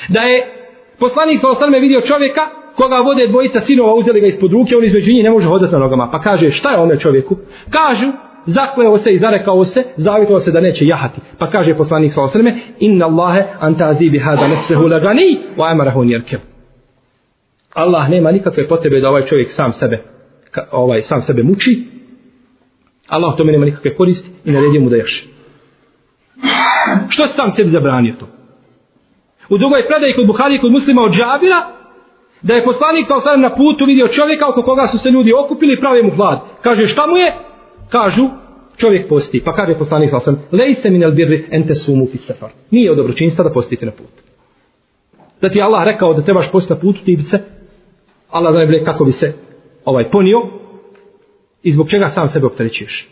[0.08, 0.66] Da je
[0.98, 4.84] poslanik sallallahu alejhi ve vidio čovjeka koga vode dvojica sinova, uzeli ga ispod ruke, on
[4.84, 6.10] između njih ne može hodati na nogama.
[6.10, 7.36] Pa kaže, šta je ono čovjeku?
[7.70, 8.12] Kažu,
[8.46, 11.20] zakleo se i zarekao se, zavjetovao se da neće jahati.
[11.38, 16.40] Pa kaže poslanik sa osrme, "Inna Allahe antazi bi hada nefsehu lagani wa amarahu yarkab."
[17.74, 20.02] Allah nema nikakve potrebe da ovaj čovjek sam sebe
[20.72, 21.84] ovaj sam sebe muči.
[23.08, 25.24] Allah to nema nikakve koristi i naredio mu da jaše.
[27.08, 28.26] Što sam sebi zabranio to?
[29.48, 31.81] U drugoj predaji kod Buhari kod muslima od Džabira,
[32.42, 35.74] da je poslanik sa osam na putu vidio čovjeka oko koga su se ljudi okupili
[35.74, 36.38] i prave mu hlad.
[36.62, 37.32] Kaže šta mu je?
[37.92, 38.28] kažu
[38.76, 39.42] čovjek posti.
[39.44, 42.50] Pa kaže poslanik sa osam, lejse min el birri ente sumu fi sefar.
[42.70, 44.14] Nije od dobročinstva da postite na put.
[45.40, 47.38] Da ti Allah rekao da trebaš postiti na putu, ti bi se,
[48.30, 49.32] Allah najbolje kako bi se
[49.84, 50.38] ovaj ponio
[51.62, 53.08] i zbog čega sam sebe opterećuješ.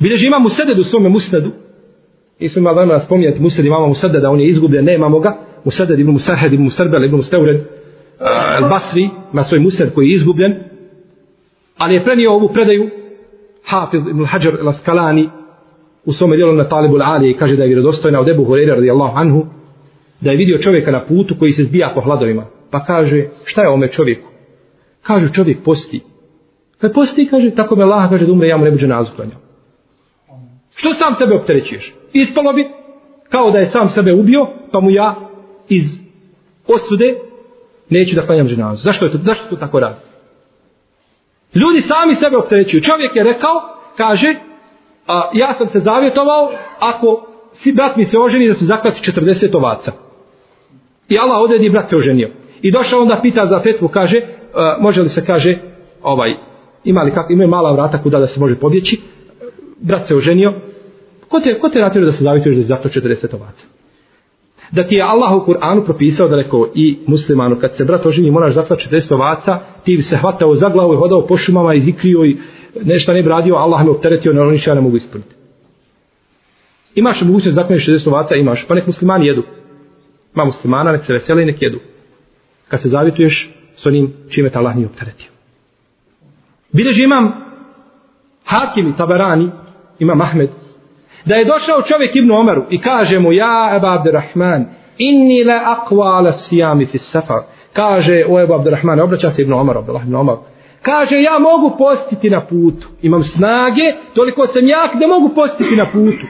[0.00, 1.50] Bileži imam Museded u svome Musnedu,
[2.38, 5.98] i smo imali vremena spominjati Musned imamo Museded, da on je izgubljen, nemamo ga, Museded
[5.98, 7.60] ibn Musahed ibn Musarbel ibn Musteured,
[8.20, 10.54] al Basri, ima svoj Musned koji je izgubljen,
[11.76, 12.90] ali je prenio ovu predaju
[13.64, 15.28] Hafiz ibn Hajar al-Askalani
[16.04, 19.46] u svome dijelu na Talibu al-Ali kaže da je vjerodostojna od Ebu Horeira radijallahu anhu
[20.20, 22.44] da je vidio čovjeka na putu koji se zbija po hladovima.
[22.70, 24.28] Pa kaže, šta je ome čovjeku?
[25.02, 26.00] Kaže, čovjek posti.
[26.80, 29.12] Pa posti, kaže, tako me Allah kaže da umre, ja mu ne buđe nazu.
[30.76, 31.94] Što sam sebe opterećuješ?
[32.12, 32.64] Ispalo bi
[33.28, 35.14] kao da je sam sebe ubio, pa mu ja
[35.68, 36.00] iz
[36.66, 37.14] osude
[37.90, 38.82] neću da klanjam dženazu.
[38.82, 39.94] Zašto je to, zašto to tako radi?
[41.54, 42.82] Ljudi sami sebe opterećuju.
[42.82, 43.52] Čovjek je rekao,
[43.96, 44.34] kaže,
[45.06, 49.56] a, ja sam se zavjetovao, ako si brat mi se oženi, da se zaklati 40
[49.56, 49.92] ovaca.
[51.08, 52.30] I Allah odredi, brat se oženio.
[52.62, 54.20] I došao onda pita za fetvu, kaže,
[54.54, 55.58] a, može li se, kaže,
[56.02, 56.34] ovaj,
[56.84, 59.00] ima li kako, imaju mala vrata kuda da se može pobjeći,
[59.80, 60.54] brat se oženio,
[61.28, 63.66] ko te, ko te natjeruje da se zavjetuješ da se zaklati 40 ovaca?
[64.72, 67.56] Da ti je Allah u Kur'anu propisao da rekao i muslimanu.
[67.60, 70.96] Kad se brat oženi moraš zaklati 40 ovaca ti bi se hvatao za glavu i
[70.96, 72.38] hodao po šumama i zikrio i
[72.84, 75.34] nešto ne bi radio Allah me opteretio na ono ništa ne mogu ispuniti.
[76.94, 78.66] Imaš mogućnost zaklati 60 ovaca imaš.
[78.66, 79.42] Pa nek muslimani jedu.
[80.34, 81.78] Ma muslimana nek se veseli i nek jedu.
[82.68, 85.30] Kad se zavituješ s onim čime te Allah nije opteretio.
[86.72, 87.32] Bileži imam
[88.44, 89.50] Hakim i Tabarani
[89.98, 90.50] imam Ahmed
[91.24, 94.66] da je došao čovjek Ibnu Omeru i kaže mu ja Eba Abdurrahman
[94.98, 99.78] inni le akva ala sijami fi safar kaže o Eba Abdurrahman obraća se Ibnu Omer
[99.78, 100.36] Abdullah Ibnu Omer
[100.82, 105.84] kaže ja mogu postiti na putu imam snage toliko sam jak da mogu postiti na
[105.92, 106.26] putu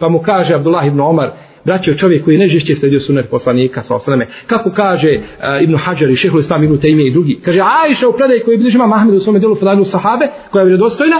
[0.00, 1.30] Pa mu kaže Abdullah ibn Omar,
[1.64, 4.26] braćo čovjek koji nežešće sledio sunet poslanika sa osrame.
[4.46, 7.40] Kako kaže uh, Ibn Hajar i Šehul Islam Ibn Tejmije i drugi.
[7.44, 10.68] Kaže Aisha u predaj koji bilježi ima Mahmed u svome delu Fadanu Sahabe, koja je
[10.68, 11.16] vredostojna.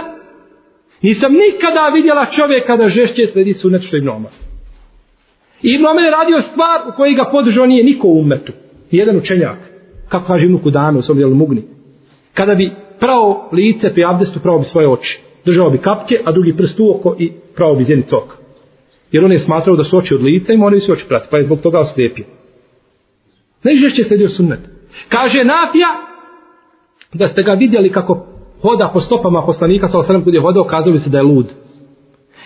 [1.01, 4.31] Nisam nikada vidjela čovjeka da žešće sledi sunet što je Ibn Omar.
[5.63, 8.53] I Ibn Omar je radio stvar u kojoj ga podržao nije niko u umetu.
[8.91, 9.57] Jedan učenjak.
[10.09, 11.63] Kako kaže Ibn Kudame u svom djelu Mugni.
[12.33, 15.21] Kada bi pravo lice pri abdestu pravo bi svoje oči.
[15.45, 18.35] Držao bi kapke, a drugi prst u oko i pravo bi zjenicu oka.
[19.11, 21.37] Jer on je smatrao da su oči od lica i moraju se oči prati, pa
[21.37, 22.25] je zbog toga oslijepio.
[23.63, 24.59] Najžešće sledio sunnet.
[25.09, 25.87] Kaže Nafija
[27.13, 28.30] da ste ga vidjeli kako
[28.61, 31.45] hoda po stopama poslanika sa osrem kud je hodao, kazali se da je lud.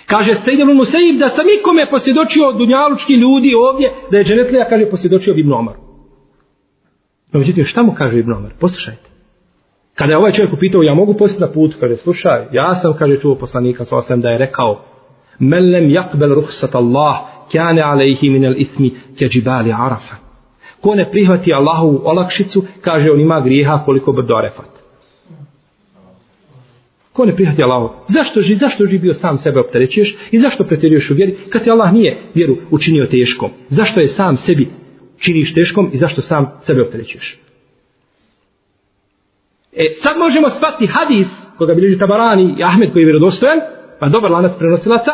[0.06, 4.90] Kaže Sejdelun Museib da sam ikome posvjedočio od dunjalučki ljudi ovdje, da je dženetlija, kaže,
[4.90, 5.76] posvjedočio Ibn Omar.
[7.32, 8.52] No, međutim, šta mu kaže Ibn Omar?
[8.60, 9.10] Poslušajte.
[9.96, 13.20] Kada je ovaj čovjek upitao, ja mogu postiti na put, kaže, slušaj, ja sam, kaže,
[13.20, 14.80] čuo poslanika sa osam da je rekao,
[15.40, 17.16] men lem jakbel ruhsat Allah,
[17.52, 20.16] kjane alejhi min al ismi, keđibali arafa.
[20.82, 24.85] Ko ne prihvati Allahovu olakšicu, kaže, on ima grijeha koliko brdo arefat.
[27.16, 27.92] Ko ne prihvati Allah?
[28.08, 31.72] Zašto, ži, zašto ži bio sam sebe opterećuješ i zašto pretjeruješ u vjeri, kad ti
[31.72, 33.50] Allah nije vjeru učinio teškom?
[33.70, 34.68] Zašto je sam sebi
[35.20, 37.40] činiš teškom i zašto sam sebe opterećuješ?
[39.74, 43.60] E, sad možemo shvatiti hadis koga bilježi Tabarani i Ahmed koji je vjerodostojan,
[44.00, 45.12] pa dobar lanac prenosilaca,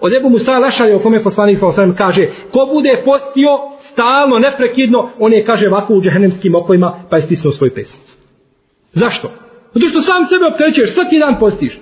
[0.00, 5.10] od Ebu Musa Lešari o kome poslanik sa osvijem kaže, ko bude postio stalno, neprekidno,
[5.18, 8.16] on je kaže ovako u džehennemskim okojima, pa je stisnuo svoj pesnicu.
[8.92, 9.43] Zašto?
[9.74, 11.80] Zato što sam sebe opterećuješ, svaki dan postiš.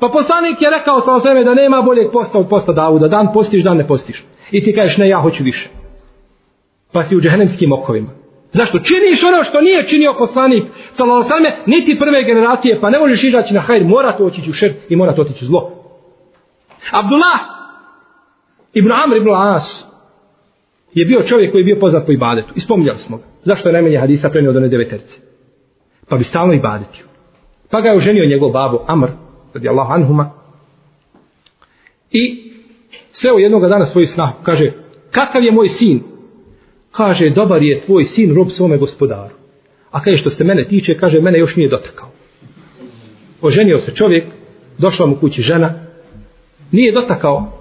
[0.00, 3.64] Pa poslanik je rekao sa osvijem da nema boljeg posta od posta Davuda, dan postiš,
[3.64, 4.24] dan ne postiš.
[4.50, 5.68] I ti kažeš, ne, ja hoću više.
[6.92, 8.08] Pa si u džehennemskim okovima.
[8.52, 8.78] Zašto?
[8.78, 13.54] Činiš ono što nije činio poslanik sallallahu alejhi niti prve generacije, pa ne možeš izaći
[13.54, 15.72] na hajr, mora to otići u šer i mora to otići u zlo.
[16.92, 17.40] Abdullah
[18.72, 19.86] ibn Amr ibn As
[20.94, 22.52] je bio čovjek koji je bio poznat po ibadetu.
[22.56, 23.24] Ispominjali smo ga.
[23.44, 25.18] Zašto je najmanje hadisa prenio do ne deveterce?
[26.08, 27.09] Pa bi stalno ibadetio.
[27.70, 29.08] Pa ga je oženio njegov babo Amr,
[29.54, 30.30] radi Allah anhuma.
[32.10, 32.52] I
[33.12, 34.72] sreo jednoga jednog dana svoj snahu kaže,
[35.10, 36.02] kakav je moj sin?
[36.90, 39.34] Kaže, dobar je tvoj sin rob svome gospodaru.
[39.90, 42.08] A kaže, što se mene tiče, kaže, mene još nije dotakao.
[43.42, 44.24] Oženio se čovjek,
[44.78, 45.74] došla mu kući žena,
[46.72, 47.52] nije dotakao,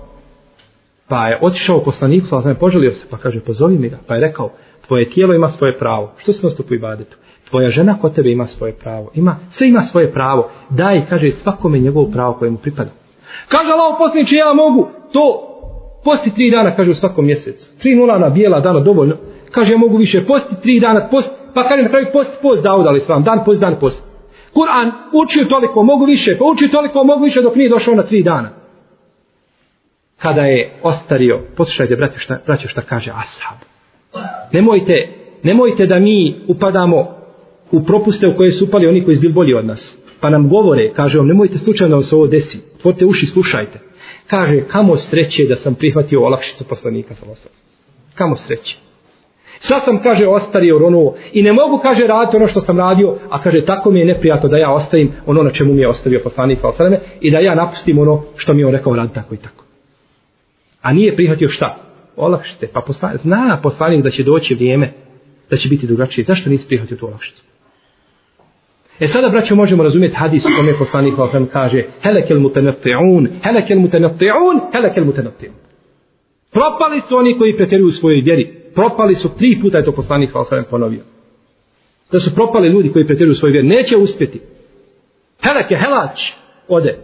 [1.07, 4.15] pa je otišao u poslaniku, sa je poželio se, pa kaže, pozovi mi ga, pa
[4.15, 4.51] je rekao,
[4.87, 7.17] tvoje tijelo ima svoje pravo, što se nastupu i badetu?
[7.49, 11.79] Tvoja žena kod tebe ima svoje pravo, ima, sve ima svoje pravo, daj, kaže, svakome
[11.79, 12.89] njegovo pravo koje mu pripada.
[13.47, 15.45] Kaže Allah poslaniče, ja mogu to
[16.03, 17.79] posti tri dana, kaže, u svakom mjesecu.
[17.79, 19.15] Tri nulana, bijela dana, dovoljno.
[19.51, 22.75] Kaže, ja mogu više posti tri dana, post, pa kaže, na kraju post, post, da
[22.75, 24.09] udali s vam, dan post, dan post.
[24.53, 28.23] Kur'an učio toliko, mogu više, pa učio toliko, mogu više dok nije došao na tri
[28.23, 28.59] dana
[30.19, 33.57] kada je ostario, poslušajte brate šta, braće šta kaže ashab.
[34.51, 35.09] Nemojte,
[35.43, 37.18] nemojte da mi upadamo
[37.71, 39.97] u propuste u koje su upali oni koji su bili bolji od nas.
[40.19, 42.60] Pa nam govore, kaže vam, nemojte slučajno da se ovo desi.
[42.82, 43.79] Tvorite uši, slušajte.
[44.27, 47.51] Kaže, kamo sreće da sam prihvatio olakšicu poslanika sa osam.
[48.15, 48.77] Kamo sreće.
[49.60, 53.41] Sad sam, kaže, ostario ono i ne mogu, kaže, raditi ono što sam radio, a
[53.41, 56.60] kaže, tako mi je neprijatno da ja ostavim ono na čemu mi je ostavio poslanik
[56.60, 56.67] sa
[57.21, 59.65] i da ja napustim ono što mi je on rekao radi tako i tako.
[60.82, 61.77] A nije prihvatio šta?
[62.15, 62.67] Olakšite.
[62.73, 64.93] Pa poslanik, zna poslanik da će doći vrijeme
[65.49, 66.25] da će biti drugačije.
[66.25, 67.48] Zašto nisi prihvatio tu olakšicu?
[68.99, 74.59] E sada, braćo, možemo razumjeti hadis u kome poslanik vam kaže helekel mutanati'un, helekel mutanati'un,
[74.73, 75.53] helekel mutanati'un.
[76.51, 78.53] Propali su oni koji pretjeruju u svojoj vjeri.
[78.75, 81.01] Propali su tri puta je to poslanik sa ponovio.
[82.12, 83.67] Da su propali ljudi koji pretjeruju u svojoj vjeri.
[83.67, 84.41] Neće uspjeti.
[85.43, 86.31] Heleke, helač.
[86.67, 86.97] ode.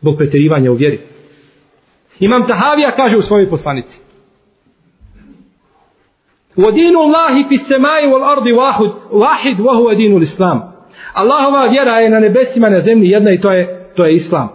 [0.00, 0.98] Bog pretjerivanja u vjeri.
[2.20, 4.00] Imam Tahavija kaže u svojoj poslanici.
[6.56, 10.62] U dinu Allahi fi semai wal ardi wahid, wahid wa huwa dinu l'islam.
[11.14, 14.48] Allahova vjera je na nebesima na zemlji jedna i to je, to je islam.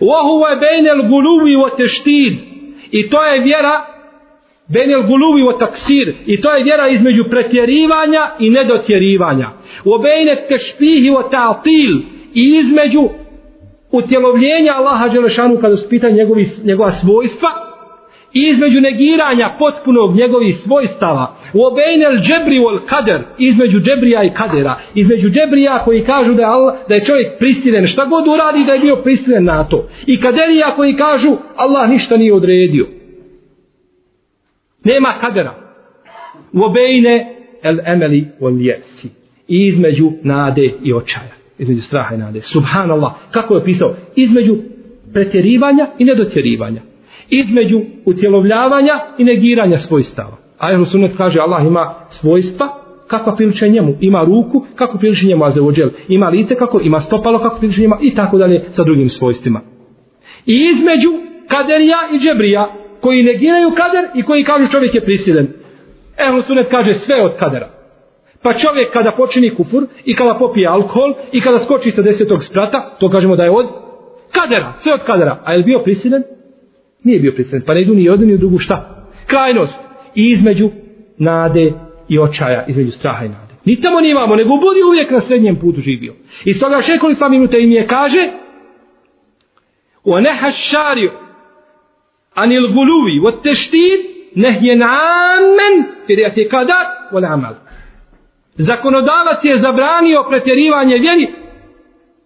[0.00, 2.34] Wa huwa bejne l'guluvi wa teštid.
[2.90, 3.86] I to je vjera
[4.68, 6.14] bejne l'guluvi wa taksir.
[6.26, 9.48] I to je vjera između pretjerivanja i nedotjerivanja.
[9.84, 12.02] Wa bejne tešpihi wa ta'til.
[12.34, 13.08] I između
[13.90, 17.71] utjelovljenja Allaha Đelešanu kada su pitanje njegovi, njegova svojstva
[18.34, 24.78] i između negiranja potpunog njegovih svojstava u obejnel džebri ul kader između džebrija i kadera
[24.94, 28.72] između džebrija koji kažu da je, Allah, da je čovjek prisilen šta god uradi da
[28.72, 32.86] je bio prisilen na to i kaderija koji kažu Allah ništa nije odredio
[34.84, 35.54] nema kadera
[36.52, 39.08] u obejne el emeli ul jesi
[39.48, 42.40] između nade i očaja između straha i nade.
[42.40, 43.94] Subhanallah, kako je pisao?
[44.16, 44.56] Između
[45.12, 46.80] pretjerivanja i nedotjerivanja
[47.30, 50.36] između utjelovljavanja i negiranja svojstava.
[50.58, 53.94] A Ehlu Sunnet kaže Allah ima svojstva kakva priliče njemu.
[54.00, 55.90] Ima ruku kako priliče njemu Azeođel.
[56.08, 59.60] Ima lice kako ima stopalo kako priliče njemu i tako dalje sa drugim svojstvima.
[60.46, 61.10] I između
[61.48, 65.48] kaderija i džebrija koji negiraju kader i koji kažu čovjek je prisilen.
[66.28, 67.70] Ehlu Sunnet kaže sve od kadera.
[68.42, 72.96] Pa čovjek kada počini kufur i kada popije alkohol i kada skoči sa desetog sprata,
[73.00, 73.66] to kažemo da je od
[74.32, 75.42] kadera, sve od kadera.
[75.44, 76.22] A je li bio prisilen?
[77.04, 77.62] Nije bio pristran.
[77.66, 79.06] Pa ne idu ni jednu ni u drugu šta?
[79.26, 79.80] Krajnost.
[80.14, 80.70] I između
[81.18, 81.72] nade
[82.08, 83.54] i očaja, između straha i nade.
[83.64, 86.14] Ni tamo ni imamo, nego budi uvijek na srednjem putu živio.
[86.44, 88.30] I stoga šekoli sva minuta im je kaže
[90.04, 91.10] o nehašariju
[92.34, 93.98] anil guluvi o teštir
[94.34, 97.54] nehjen amen firijati kadar o amal.
[98.54, 101.26] Zakonodavac je zabranio pretjerivanje vjeri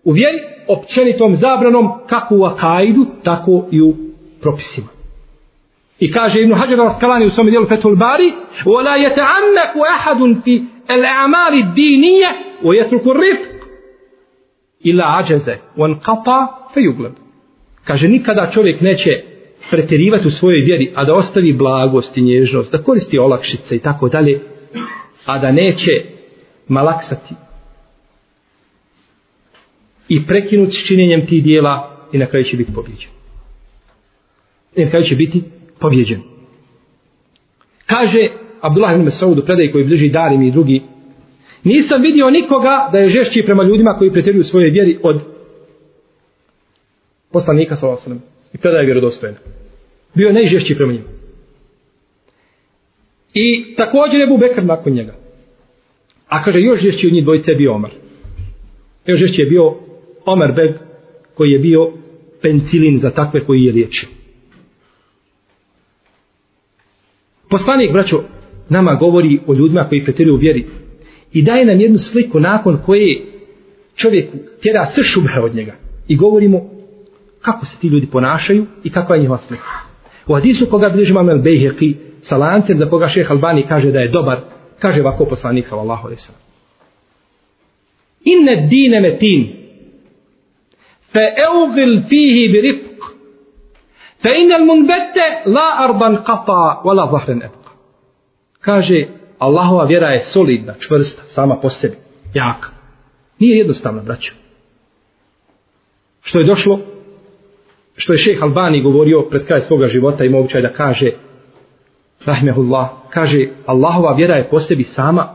[0.05, 4.06] u vjeri općenitom zabranom kako u akaidu, tako i u
[4.42, 4.88] propisima.
[6.00, 8.34] I kaže Ibn Hajar al-Skalani u svom dijelu Fethul Bari
[8.66, 12.24] وَلَا يَتَعَمَّكُ أَحَدٌ فِي الْأَعْمَالِ الدِّينِيَّ
[12.64, 13.52] وَيَتْرُكُ الرِّفْقِ
[14.86, 16.40] إِلَا عَجَزَ وَانْقَطَى
[16.74, 17.14] فَيُغْلَبْ
[17.84, 19.12] Kaže nikada čovjek neće
[19.72, 24.10] pretjerivati u svojoj vjeri, a da ostavi blagost i nježnost, da koristi olakšice i tako
[24.10, 24.42] dalje,
[25.26, 25.92] a da neće
[26.68, 27.34] malaksati
[30.10, 33.15] i prekinuti s činjenjem tih dijela i na kraju će biti pobjeđen.
[34.77, 35.43] I na kraju će biti
[35.79, 36.21] pobjeđen.
[37.87, 38.29] Kaže
[38.61, 40.83] Abdullah ibn Mas'ud u predaji koji bliži Darim i drugi
[41.65, 45.21] nisam vidio nikoga da je žešći prema ljudima koji pretjeruju svoje vjeri od
[47.33, 48.87] poslanika sallallahu alejhi ve sellem i predaje
[49.23, 49.35] je.
[50.15, 51.09] Bio je najžešći prema njima.
[53.35, 55.15] I također je Bekr nakon njega.
[56.29, 57.91] A kaže, još žešći od njih dvojice je bio Omar.
[59.07, 59.75] Još žešći je bio
[60.25, 60.75] Omar Beg,
[61.35, 61.93] koji je bio
[62.43, 64.09] pencilin za takve koji je liječio.
[67.49, 68.23] Poslanik, braćo,
[68.69, 70.67] nama govori o ljudima koji pretjeruju vjeri
[71.33, 73.23] i daje nam jednu sliku nakon koje
[73.97, 74.31] čovjek
[74.63, 75.73] tjera sve šubhe od njega
[76.09, 76.71] i govorimo
[77.41, 79.65] kako se ti ljudi ponašaju i kakva je njihova slika.
[80.27, 84.09] U hadisu koga bliži Mamel Bejheqi sa lancem za koga šeha Albani kaže da je
[84.09, 84.41] dobar,
[84.79, 86.41] kaže ovako poslanik sallallahu alaihi sallam.
[88.25, 89.47] Inne dine metin
[91.13, 92.61] fe eugil fihi bi
[94.27, 97.71] Fe inel munbette la arban qata wala zahran abqa.
[98.61, 99.09] Kaže
[99.39, 101.97] Allahova vjera je solidna, čvrsta, sama po sebi,
[102.35, 102.69] jaka.
[103.39, 104.35] Nije jednostavna, braćo.
[106.23, 106.81] Što je došlo,
[107.97, 111.11] što je šejh Albani govorio pred kraj svoga života i moguće da kaže
[112.25, 115.29] rahmehullah, kaže Allahova vjera je po sebi sama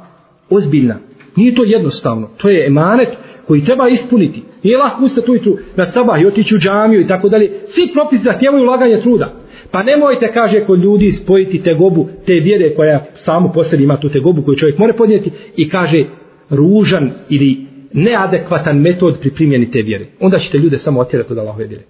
[0.50, 0.96] ozbiljna.
[1.36, 3.10] Nije to jednostavno, to je emanet
[3.48, 4.44] koji treba ispuniti.
[4.64, 7.52] Nije lahko ustati ujutru na sabah i otići u džamiju i tako dalje.
[7.68, 9.34] Svi propisi zahtjevaju ulaganje truda.
[9.72, 14.00] Pa nemojte, kaže, kod ljudi spojiti te gobu, te vjere koja samo po sebi ima
[14.00, 16.06] tu te gobu koju čovjek mora podnijeti i kaže
[16.50, 17.58] ružan ili
[17.94, 20.06] neadekvatan metod pri primjeni te vjere.
[20.20, 21.84] Onda ćete ljude samo otjerati od Allahove vjere.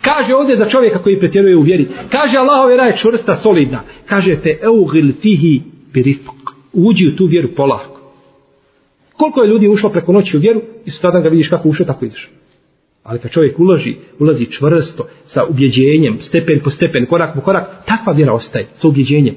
[0.00, 1.86] Kaže ovdje za čovjeka koji pretjeruje u vjeri.
[2.10, 3.82] Kaže Allahove vjera je čvrsta, solidna.
[4.06, 5.62] Kaže te eugil fihi
[5.92, 6.30] birifk.
[6.72, 7.95] Uđi u tu vjeru polako.
[9.16, 12.04] Koliko je ljudi ušlo preko noći u vjeru i sutradan ga vidiš kako ušao, tako
[12.04, 12.30] ideš.
[13.02, 18.12] Ali kad čovjek uloži, ulazi čvrsto, sa ubjeđenjem, stepen po stepen, korak po korak, takva
[18.12, 19.34] vjera ostaje, sa ubjeđenjem.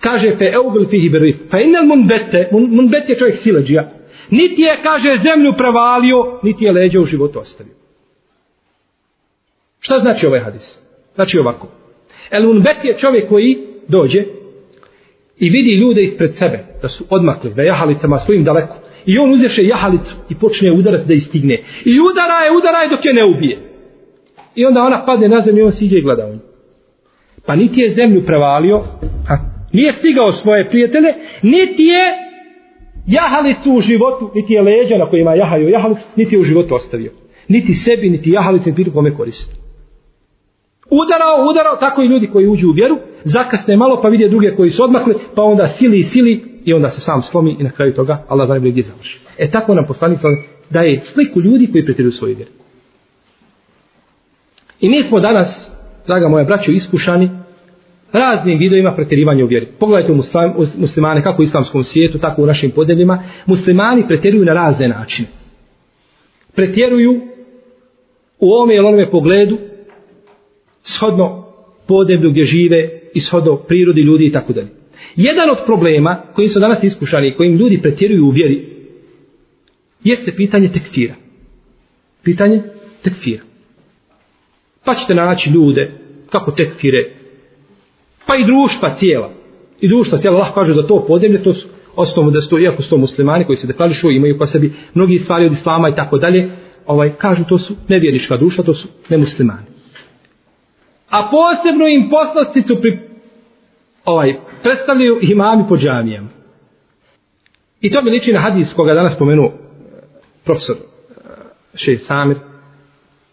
[0.00, 3.90] Kaže, fe eugul fihi berif, fa inel munbete, munbete je čovjek sileđija,
[4.30, 7.74] niti je, kaže, zemlju prevalio, niti je leđa u životu ostavio.
[9.80, 10.82] Šta znači ovaj hadis?
[11.14, 11.68] Znači ovako.
[12.30, 14.24] El munbet je čovjek koji dođe
[15.38, 18.76] i vidi ljude ispred sebe, da su odmakli, da jahalicama svojim daleko,
[19.06, 21.54] I on uzješe jahalicu i počne udarati da istigne.
[21.84, 23.58] I udara je, udara je dok je ne ubije.
[24.54, 26.38] I onda ona padne na zemlju i on siđe i gleda u nju.
[27.46, 28.84] Pa niti je zemlju prevalio,
[29.28, 29.36] ha,
[29.72, 32.04] nije stigao svoje prijatelje, niti je
[33.06, 37.10] jahalicu u životu, niti je leđa na kojima jahaju jahalicu, niti je u životu ostavio.
[37.48, 39.54] Niti sebi, niti jahalicu, niti kome koristi.
[40.90, 44.70] Udarao, udarao, tako i ljudi koji uđu u vjeru, zakasne malo pa vidje druge koji
[44.70, 47.94] su odmakli, pa onda sili i sili i onda se sam slomi i na kraju
[47.94, 49.20] toga Allah zanimljiv gdje završi.
[49.38, 50.18] E tako nam poslanik
[50.70, 52.50] daje sliku ljudi koji pretjeruju svoju vjeru.
[54.80, 55.72] I mi smo danas,
[56.06, 57.30] draga moja braćo, iskušani
[58.12, 59.66] raznim videojima pretjerivanja u vjeri.
[59.78, 60.16] Pogledajte u
[60.78, 63.22] muslimane, kako u islamskom svijetu, tako u našim podeljima.
[63.46, 65.28] Muslimani pretjeruju na razne načine.
[66.54, 67.20] Pretjeruju
[68.38, 69.58] u ovome ili onome pogledu
[70.82, 71.46] shodno
[71.88, 74.68] podeblju gdje žive i shodno prirodi ljudi i tako dalje.
[75.16, 78.76] Jedan od problema kojim su danas iskušani i kojim ljudi pretjeruju u vjeri
[80.04, 81.14] jeste pitanje tekfira.
[82.22, 82.62] Pitanje
[83.02, 83.42] tekfira.
[84.84, 85.92] Pa ćete naći ljude
[86.30, 87.10] kako tekfire,
[88.26, 89.32] pa i društva cijela.
[89.80, 92.90] I društva cijela, Allah kaže za to podemlje, to su osnovu da sto, iako su
[92.90, 96.50] to muslimani koji se deklarišu, imaju po sebi mnogi stvari od islama i tako dalje,
[96.86, 99.66] ovaj, kažu to su nevjernička duša, to su nemuslimani.
[101.10, 103.05] A posebno im poslasticu pri,
[104.06, 106.28] ovaj, predstavljaju imami po džamijama.
[107.80, 109.52] I to mi liči na hadis koga danas spomenuo eh,
[110.44, 111.30] profesor eh,
[111.74, 112.36] Šej Samir,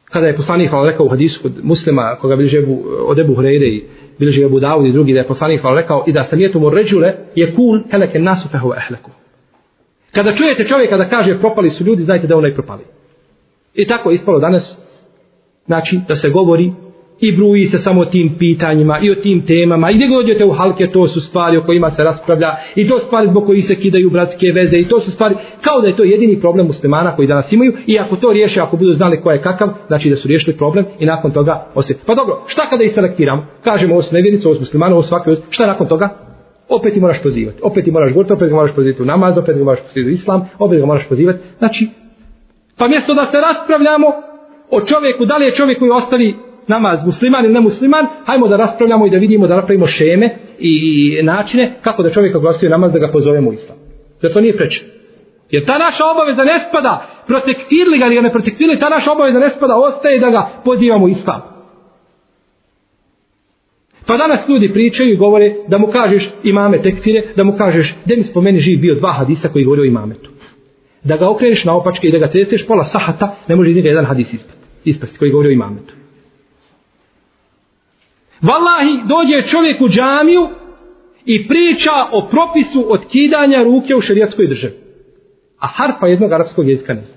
[0.05, 3.35] kada je poslanik hvala rekao u hadisu kod muslima koga bilježe Ebu, eh, od Ebu
[3.35, 3.83] Hrejde i
[4.19, 6.69] bilježe Ebu Dawud i drugi da je poslanik hvala rekao i da sam jetom u
[6.69, 9.11] ređule je kul heleke nasu fehu ehleku.
[10.11, 12.83] Kada čujete čovjeka da kaže propali su ljudi, znajte da onaj propali.
[13.73, 14.77] I tako je ispalo danas,
[15.65, 16.73] znači da se govori
[17.23, 19.91] i bruji se samo tim pitanjima i o tim temama.
[19.91, 23.27] I gdje god u halke to su stvari o kojima se raspravlja i to stvari
[23.27, 26.39] zbog kojih se kidaju bratske veze i to su stvari kao da je to jedini
[26.39, 29.69] problem muslimana koji danas imaju i ako to riješe ako budu znali ko je kakav
[29.87, 32.01] znači da su riješili problem i nakon toga osjeti.
[32.05, 33.45] pa dobro šta kada ih selektiramo?
[33.63, 36.09] Kažemo ovo su nevjernicu ovo su muslimani ovo svaki šta nakon toga?
[36.69, 39.57] Opet ti moraš pozivati opet ti moraš govoriti opet ga moraš pozivati u namaz opet
[39.57, 41.87] ga moraš pozivati u islam opet ga moraš pozivati znači
[42.77, 44.07] pa mjesto da se raspravljamo
[44.71, 46.35] o čovjeku da li je čovjek koji ostavi
[46.67, 50.71] namaz musliman ili nemusliman, hajmo da raspravljamo i da vidimo da napravimo šeme i,
[51.19, 53.77] i načine kako da čovjek oglasio namaz da ga pozovemo u islam.
[54.21, 54.83] Jer to nije preče.
[55.51, 59.39] Jer ta naša obaveza ne spada, protektirli ga ili ga ne protektirli, ta naša obaveza
[59.39, 61.41] ne spada, ostaje da ga pozivamo u islam.
[64.07, 68.17] Pa danas ljudi pričaju i govore da mu kažeš imame tekfire, da mu kažeš, gdje
[68.17, 70.29] mi spomeni živ bio dva hadisa koji govori o imametu.
[71.03, 73.89] Da ga okreneš na opačke i da ga treseš pola sahata, ne može iz njega
[73.89, 75.93] jedan hadis ispati, ispasti koji govori o imametu.
[78.43, 80.47] Wallahi, dođe čovjek u džamiju
[81.25, 84.73] i priča o propisu otkidanja ruke u šerijatskoj državi.
[85.59, 87.15] A harpa jednog arapskog jezika ne zna.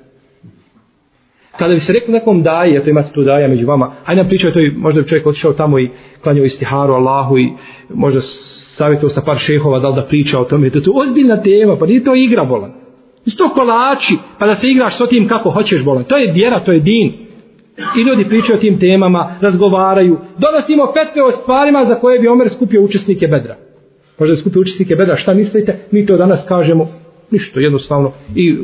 [1.59, 4.53] Kada bi se rekao nekom daji, eto imate tu daja među vama, hajde nam pričaj,
[4.53, 5.91] to i možda bi čovjek otišao tamo i
[6.22, 7.53] klanjao istiharu Allahu i
[7.95, 10.70] možda savjetovao sa par šehova da li da priča o tome.
[10.70, 12.72] To je ozbiljna tema, pa nije to igra bolan.
[13.24, 16.05] Isto kolači, pa da se igraš s tim kako hoćeš bolan.
[16.05, 17.26] To je vjera, to je din.
[17.77, 20.18] I ljudi pričaju o tim temama, razgovaraju.
[20.39, 23.57] Donosimo petve o stvarima za koje bi Omer skupio učesnike bedra.
[24.18, 25.79] Možda je skupio učesnike bedra, šta mislite?
[25.91, 26.89] Mi to danas kažemo,
[27.31, 28.12] ništa, jednostavno.
[28.35, 28.55] I e,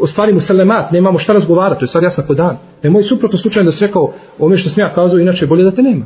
[0.00, 2.56] ostvarimo selemat, nemamo šta razgovarati, to je stvar jasna po dan.
[2.82, 5.70] Ne moj suprotno slučajno da se rekao ome što sam ja kazao, inače bolje da
[5.70, 6.04] te nema.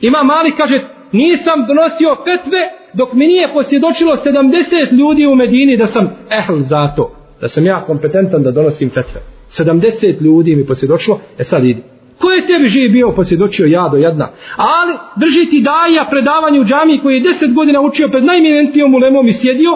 [0.00, 0.78] Ima mali, kaže,
[1.12, 2.58] nisam donosio petve
[2.92, 6.04] dok mi nije posvjedočilo 70 ljudi u Medini da sam
[6.40, 7.14] ehl za to.
[7.40, 9.20] Da sam ja kompetentan da donosim petve.
[9.58, 11.82] 70 ljudi mi posvjedočilo, e sad idi.
[12.18, 14.28] Ko je tebi živ bio posvjedočio ja do jedna?
[14.56, 19.28] Ali drži ti daja predavanje u džamiji koji je 10 godina učio pred najminentijom ulemom
[19.28, 19.70] i sjedio,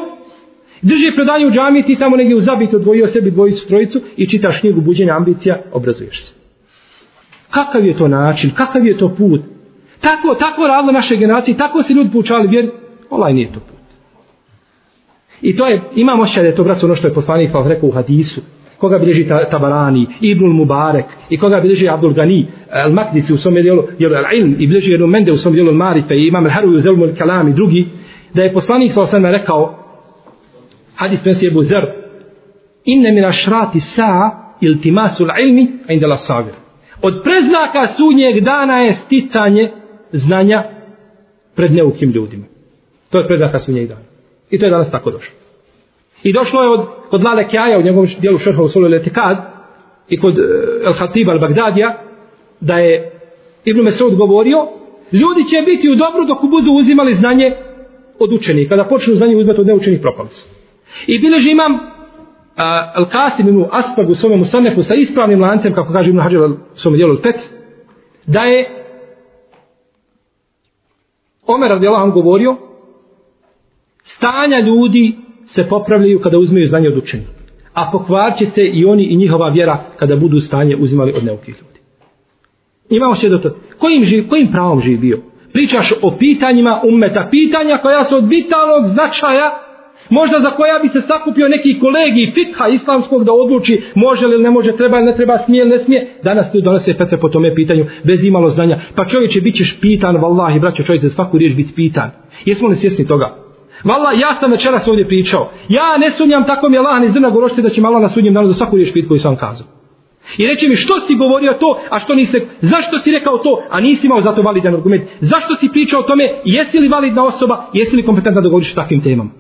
[0.83, 4.61] drži predavanje u džamiji, ti tamo negdje u zabit odvojio sebi dvojicu, trojicu i čitaš
[4.61, 6.35] knjigu buđenja ambicija, obrazuješ se.
[7.51, 9.41] Kakav je to način, kakav je to put?
[10.01, 12.71] Tako, tako radilo naše generacije, tako se ljudi poučali vjeri,
[13.11, 13.77] olaj nije to put.
[15.43, 17.93] I to je, imamo ošćaj da je to, braco, ono što je poslanik rekao u
[17.93, 18.41] hadisu,
[18.79, 24.13] koga bilježi Tabarani, Ibnul Mubarek i koga bilježi Abdul Gani, Al-Makdisi u svom dijelu, jel
[24.13, 27.51] Al-Ilm i bilježi Ibn Mende u svom dijelu Al-Marife i Imam Al-Haru u Zelmu Al-Kalam
[27.51, 27.87] i drugi,
[28.35, 29.79] da je poslanik sa osam rekao,
[30.95, 31.85] hadis prenosi Ebu Zer,
[32.85, 36.53] inne min ašrati sa iltimasul ilmi a indela sagir.
[37.03, 39.73] Od preznaka sunnjeg dana je sticanje
[40.13, 40.65] znanja
[41.55, 42.45] pred neukim ljudima.
[43.11, 44.01] To je preznaka sunnjeg dana.
[44.51, 45.46] I to je danas tako došlo.
[46.23, 49.37] I došlo je od, od Lale Kjaja u njegovom dijelu šerha u Sulu Letikad
[50.09, 50.43] i kod eh,
[50.85, 52.03] El Hatiba al Bagdadija
[52.61, 53.13] da je
[53.65, 54.67] Ibn Mesud govorio
[55.13, 57.53] ljudi će biti u dobru dok budu uzimali znanje
[58.19, 58.69] od učenika.
[58.69, 60.29] Kada počnu znanje uzmati od neučenih propali.
[61.07, 65.75] I bileži imam eh, uh, El Qasim ibn Aspag u svome Musanefu sa ispravnim lancem,
[65.75, 67.51] kako kaže Ibn Hađar u svome dijelu Fet,
[68.27, 68.83] da je
[71.47, 72.57] Omer radijalahu govorio
[74.05, 77.25] stanja ljudi se popravljaju kada uzmeju znanje od učenja.
[77.75, 81.81] A pokvarće se i oni i njihova vjera kada budu stanje uzimali od neukih ljudi.
[82.91, 83.57] Imamo še do to.
[83.79, 85.19] Kojim, živ, kojim pravom živ bio?
[85.53, 87.29] Pričaš o pitanjima ummeta.
[87.31, 89.67] Pitanja koja su od vitalnog značaja
[90.11, 94.51] Možda za koja bi se sakupio neki kolegi fikha islamskog da odluči može li ne
[94.51, 96.07] može, treba ili ne treba, smije ili ne smije.
[96.23, 98.77] Danas tu donose fetve po tome pitanju bez imalo znanja.
[98.97, 102.11] Pa čovječe, bit ćeš pitan, vallahi, braćo, čovjek za svaku riječ biti pitan.
[102.45, 103.46] Jesmo li svjesni toga?
[103.85, 105.51] Vala, ja sam večeras ovdje pričao.
[105.69, 108.47] Ja ne sunjam tako mi Allah ni zrna gorošce da će malo na sudnjem danu
[108.47, 109.67] za svaku riješ pit koju sam kazao.
[110.39, 113.81] I reći mi što si govorio to, a što niste, zašto si rekao to, a
[113.81, 115.03] nisi imao za to validan argument.
[115.21, 118.75] Zašto si pričao o tome, jesi li validna osoba, jesi li kompetentna da govoriš o
[118.75, 119.31] takvim temama.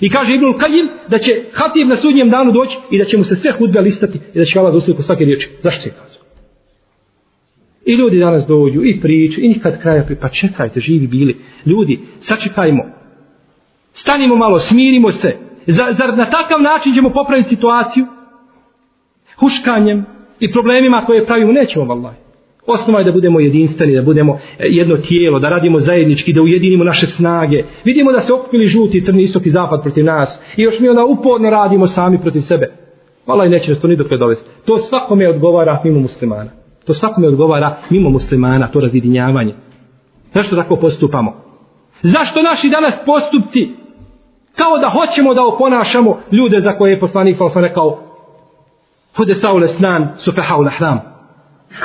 [0.00, 3.24] I kaže Ibnul Kajim da će Hatib na sudnjem danu doći i da će mu
[3.24, 5.48] se sve hudbe listati i da će Allah zaustiti po svake riječi.
[5.62, 6.22] Zašto si je kazao?
[7.86, 10.16] I ljudi danas dođu i priču i nikad kraja pri...
[10.20, 11.36] Pa čekajte, živi bili.
[11.66, 12.84] Ljudi, sačekajmo.
[14.04, 15.36] Stanimo malo, smirimo se.
[15.66, 18.06] Zar, zar na takav način ćemo popraviti situaciju?
[19.38, 20.04] Huškanjem
[20.40, 22.14] i problemima koje pravimo nećemo, vallaj.
[22.66, 26.84] Osnova je da budemo jedinstveni, da budemo e, jedno tijelo, da radimo zajednički, da ujedinimo
[26.84, 27.62] naše snage.
[27.84, 30.42] Vidimo da se okupili žuti, crni, istok i zapad protiv nas.
[30.56, 32.72] I još mi onda uporno radimo sami protiv sebe.
[33.26, 34.50] Vala i neće nas to ni dokle dovesti.
[34.66, 36.50] To svakome odgovara mimo muslimana.
[36.86, 39.54] To svakome odgovara mimo muslimana, to razjedinjavanje.
[40.34, 41.32] Zašto tako postupamo?
[42.02, 43.83] Zašto naši danas postupci
[44.56, 48.14] kao da hoćemo da oponašamo ljude za koje je poslanik sam rekao
[49.16, 51.00] Hude saule snan sufeha ul ahram.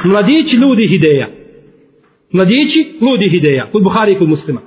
[0.06, 1.28] Mladići ljudi ideja.
[2.32, 3.66] Mladići ljudi ideja.
[3.72, 4.62] Kod Buhari i kod muslima.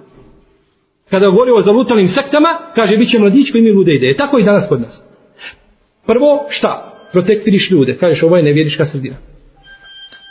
[1.11, 4.17] Kada govori o zalutalim sektama, kaže bit će mladić koji imaju lude ideje.
[4.17, 5.05] Tako i danas kod nas.
[6.07, 6.93] Prvo, šta?
[7.13, 7.97] Protektiriš ljude.
[7.97, 9.17] Kažeš, ovo je nevjerička sredina.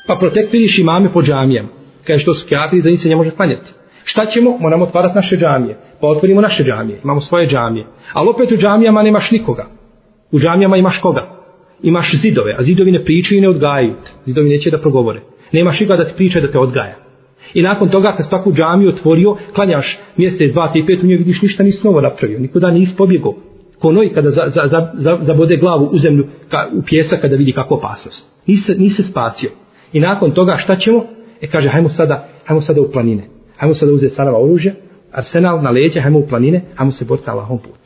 [0.08, 1.70] Pa protektiriš imame po džamijama.
[2.04, 3.72] Kažeš, to su kjatri, za njih se ne može klanjati.
[4.12, 4.58] Šta ćemo?
[4.60, 5.76] Moramo otvarati naše džamije.
[6.02, 7.00] Pa otvorimo naše džamije.
[7.04, 7.86] Imamo svoje džamije.
[8.14, 9.66] Ali opet u džamijama nemaš nikoga.
[10.32, 11.24] U džamijama imaš koga?
[11.84, 13.94] Imaš zidove, a zidovi ne pričaju i ne odgajaju.
[14.26, 15.22] Zidovi neće da progovore.
[15.52, 16.96] Nemaš nikoga da ti priča da te odgaja.
[17.54, 21.18] I nakon toga kad si takvu džamiju otvorio, klanjaš mjesec, dva, tri, pet, u njoj
[21.18, 22.40] vidiš ništa nisi novo napravio.
[22.40, 23.34] nikuda nisi pobjegao.
[23.80, 27.36] Ko noj kada za, za, za, za, zabode glavu u zemlju, ka, u pjesak kada
[27.36, 28.48] vidi kakva opasnost.
[28.48, 29.50] Nisi, nisi spasio.
[29.94, 31.06] I nakon toga šta ćemo?
[31.42, 33.41] E kaže, hajmo sada, hajmo sada u planine.
[33.62, 34.74] Hajmo sada uzeti sarava oružja,
[35.12, 37.82] arsenal na leđe, hajmo u planine, hajmo se boriti Allahom put.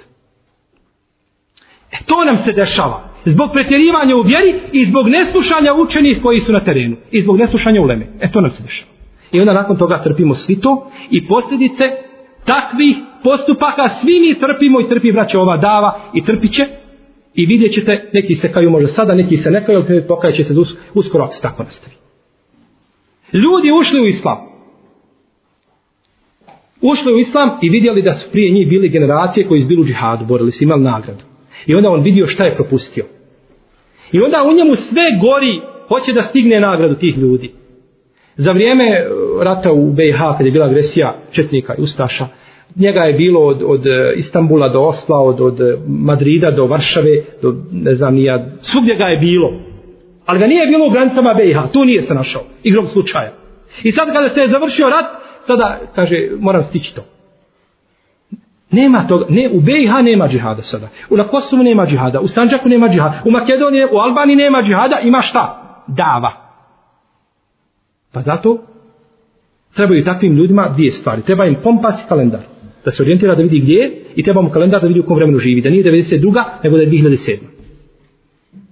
[1.92, 3.10] E to nam se dešava.
[3.26, 6.96] Zbog pretjerivanja u vjeri i zbog neslušanja učenih koji su na terenu.
[7.12, 8.08] I zbog neslušanja uleme.
[8.20, 8.92] E to nam se dešava.
[9.32, 11.84] I onda nakon toga trpimo svi to i posljedice
[12.46, 16.66] takvih postupaka svi mi trpimo i trpi braća ova dava i trpit će
[17.34, 20.54] i vidjet ćete neki se kaju možda sada, neki se nekaju, ali pokaje će se
[20.94, 21.96] uskoro ako se tako nastavi.
[23.34, 24.55] Ljudi ušli u islam.
[26.82, 29.86] Ušli u islam i vidjeli da su prije njih bili generacije koji su bili u
[29.86, 31.24] džihadu, borili su imali nagradu.
[31.66, 33.06] I onda on vidio šta je propustio.
[34.12, 37.52] I onda u njemu sve gori, hoće da stigne nagradu tih ljudi.
[38.36, 39.08] Za vrijeme e,
[39.42, 42.28] rata u BiH, kad je bila agresija Četnika i Ustaša,
[42.76, 47.24] njega je bilo od, od e, Istambula do Osla, od, od e, Madrida do Varšave,
[47.42, 49.60] do ne znam nija, svugdje ga je bilo.
[50.26, 53.32] Ali ga nije bilo u granicama BiH, tu nije se našao, igrom slučaja.
[53.84, 55.06] I sad kada se je završio rat,
[55.48, 57.02] sada kaže, moram stići to.
[58.72, 60.88] Nema toga, ne, u BiH nema džihada sada.
[61.10, 65.00] U na Kosovu nema džihada, u Sanđaku nema džihada, u Makedoniji, u Albaniji nema džihada,
[65.04, 65.62] ima šta?
[65.88, 66.32] Dava.
[68.12, 68.58] Pa zato
[69.76, 71.22] trebaju takvim ljudima dvije stvari.
[71.22, 72.39] Treba im kompas i kalendar.
[72.86, 75.18] Da se orijentira da vidi gdje je i treba mu kalendar da vidi u kom
[75.18, 75.62] vremenu živi.
[75.62, 76.43] Da nije 92.
[76.64, 77.38] nego da je 2007.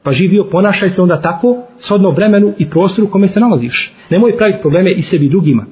[0.04, 3.94] Pa živio, ponašaj se onda tako, shodno vremenu i prostoru u kome se nalaziš.
[4.10, 5.66] Nemoj praviti probleme i sebi drugima.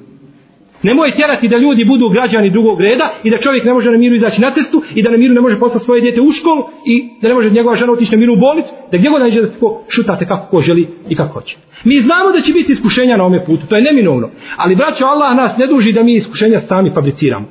[0.82, 4.14] Nemoj tjerati da ljudi budu građani drugog reda i da čovjek ne može na miru
[4.14, 7.08] izaći na cestu i da na miru ne može poslati svoje dijete u školu i
[7.22, 9.52] da ne može njegova žena otići na miru u bolnicu, da gdje god nađe da
[9.52, 11.56] tako šutate kako ko želi i kako hoće.
[11.84, 14.30] Mi znamo da će biti iskušenja na ome putu, to je neminovno.
[14.56, 17.46] Ali braćo Allah nas ne duži da mi iskušenja sami fabriciramo.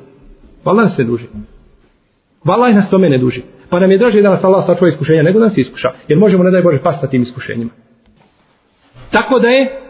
[0.63, 1.25] Allah nas ne duži.
[2.45, 3.41] Allah nas tome ne duži.
[3.69, 5.91] Pa nam je draže da nas Allah sačuva iskušenja nego da nas iskuša.
[6.07, 7.71] Jer možemo, ne daj Bože, pasti tim iskušenjima.
[9.11, 9.81] Tako da je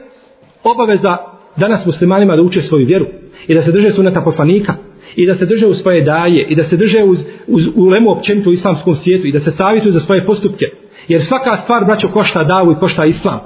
[0.63, 3.05] obaveza danas muslimanima da uče svoju vjeru
[3.47, 4.73] i da se drže suneta poslanika
[5.15, 8.49] i da se drže u svoje daje i da se drže uz, uz ulemu općenitu
[8.49, 10.65] u islamskom svijetu i da se savjetuju za svoje postupke.
[11.07, 13.39] Jer svaka stvar, braćo, košta davu i košta islam.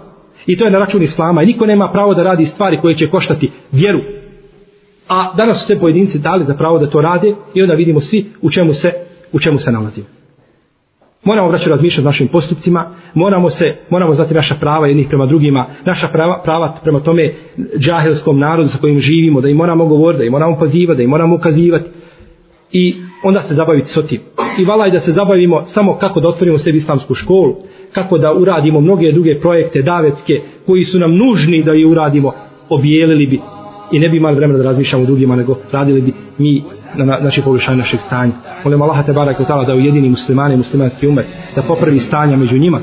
[0.46, 1.44] I to je na račun islama.
[1.44, 4.00] I niko nema pravo da radi stvari koje će koštati vjeru.
[5.08, 8.26] A danas su se pojedinci dali za pravo da to rade i onda vidimo svi
[8.42, 8.92] u čemu se,
[9.32, 10.15] u čemu se nalazimo.
[11.26, 16.08] Moramo vraćati razmišljati našim postupcima, moramo se, moramo znati naša prava jednih prema drugima, naša
[16.08, 17.34] prava, prava prema tome
[17.78, 21.10] džahilskom narodu sa kojim živimo, da im moramo govoriti, da im moramo pozivati, da im
[21.10, 21.90] moramo ukazivati.
[22.72, 24.20] I onda se zabaviti s tim.
[24.60, 27.56] I valaj da se zabavimo samo kako da otvorimo sebi islamsku školu,
[27.92, 32.34] kako da uradimo mnoge druge projekte davetske koji su nam nužni da je uradimo,
[32.70, 33.40] obijelili bi
[33.92, 36.64] i ne bi imali vremena da razmišljamo drugima, nego radili bi mi
[36.98, 38.34] na, na znači poboljšanje našeg stanja.
[38.64, 39.38] Molim Allaha te barak
[39.68, 41.26] da ujedini muslimane i muslimanski umet,
[41.56, 42.80] da popravi stanja među njima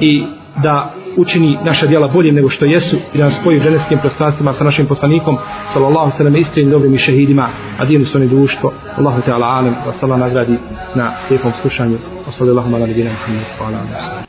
[0.00, 0.24] i
[0.62, 4.52] da učini naša djela boljim nego što jesu i da nas spoji u ženevskim prostranstvima
[4.52, 8.72] sa našim poslanikom sallallahu sallam iskrenim dobrim i šehidima a dijeli su oni društvo.
[8.96, 10.58] Allahu te ala alim wa nagradi
[10.94, 11.98] na lijepom slušanju.
[12.26, 14.22] Wa sallallahu ala nebina Muhammed wa ala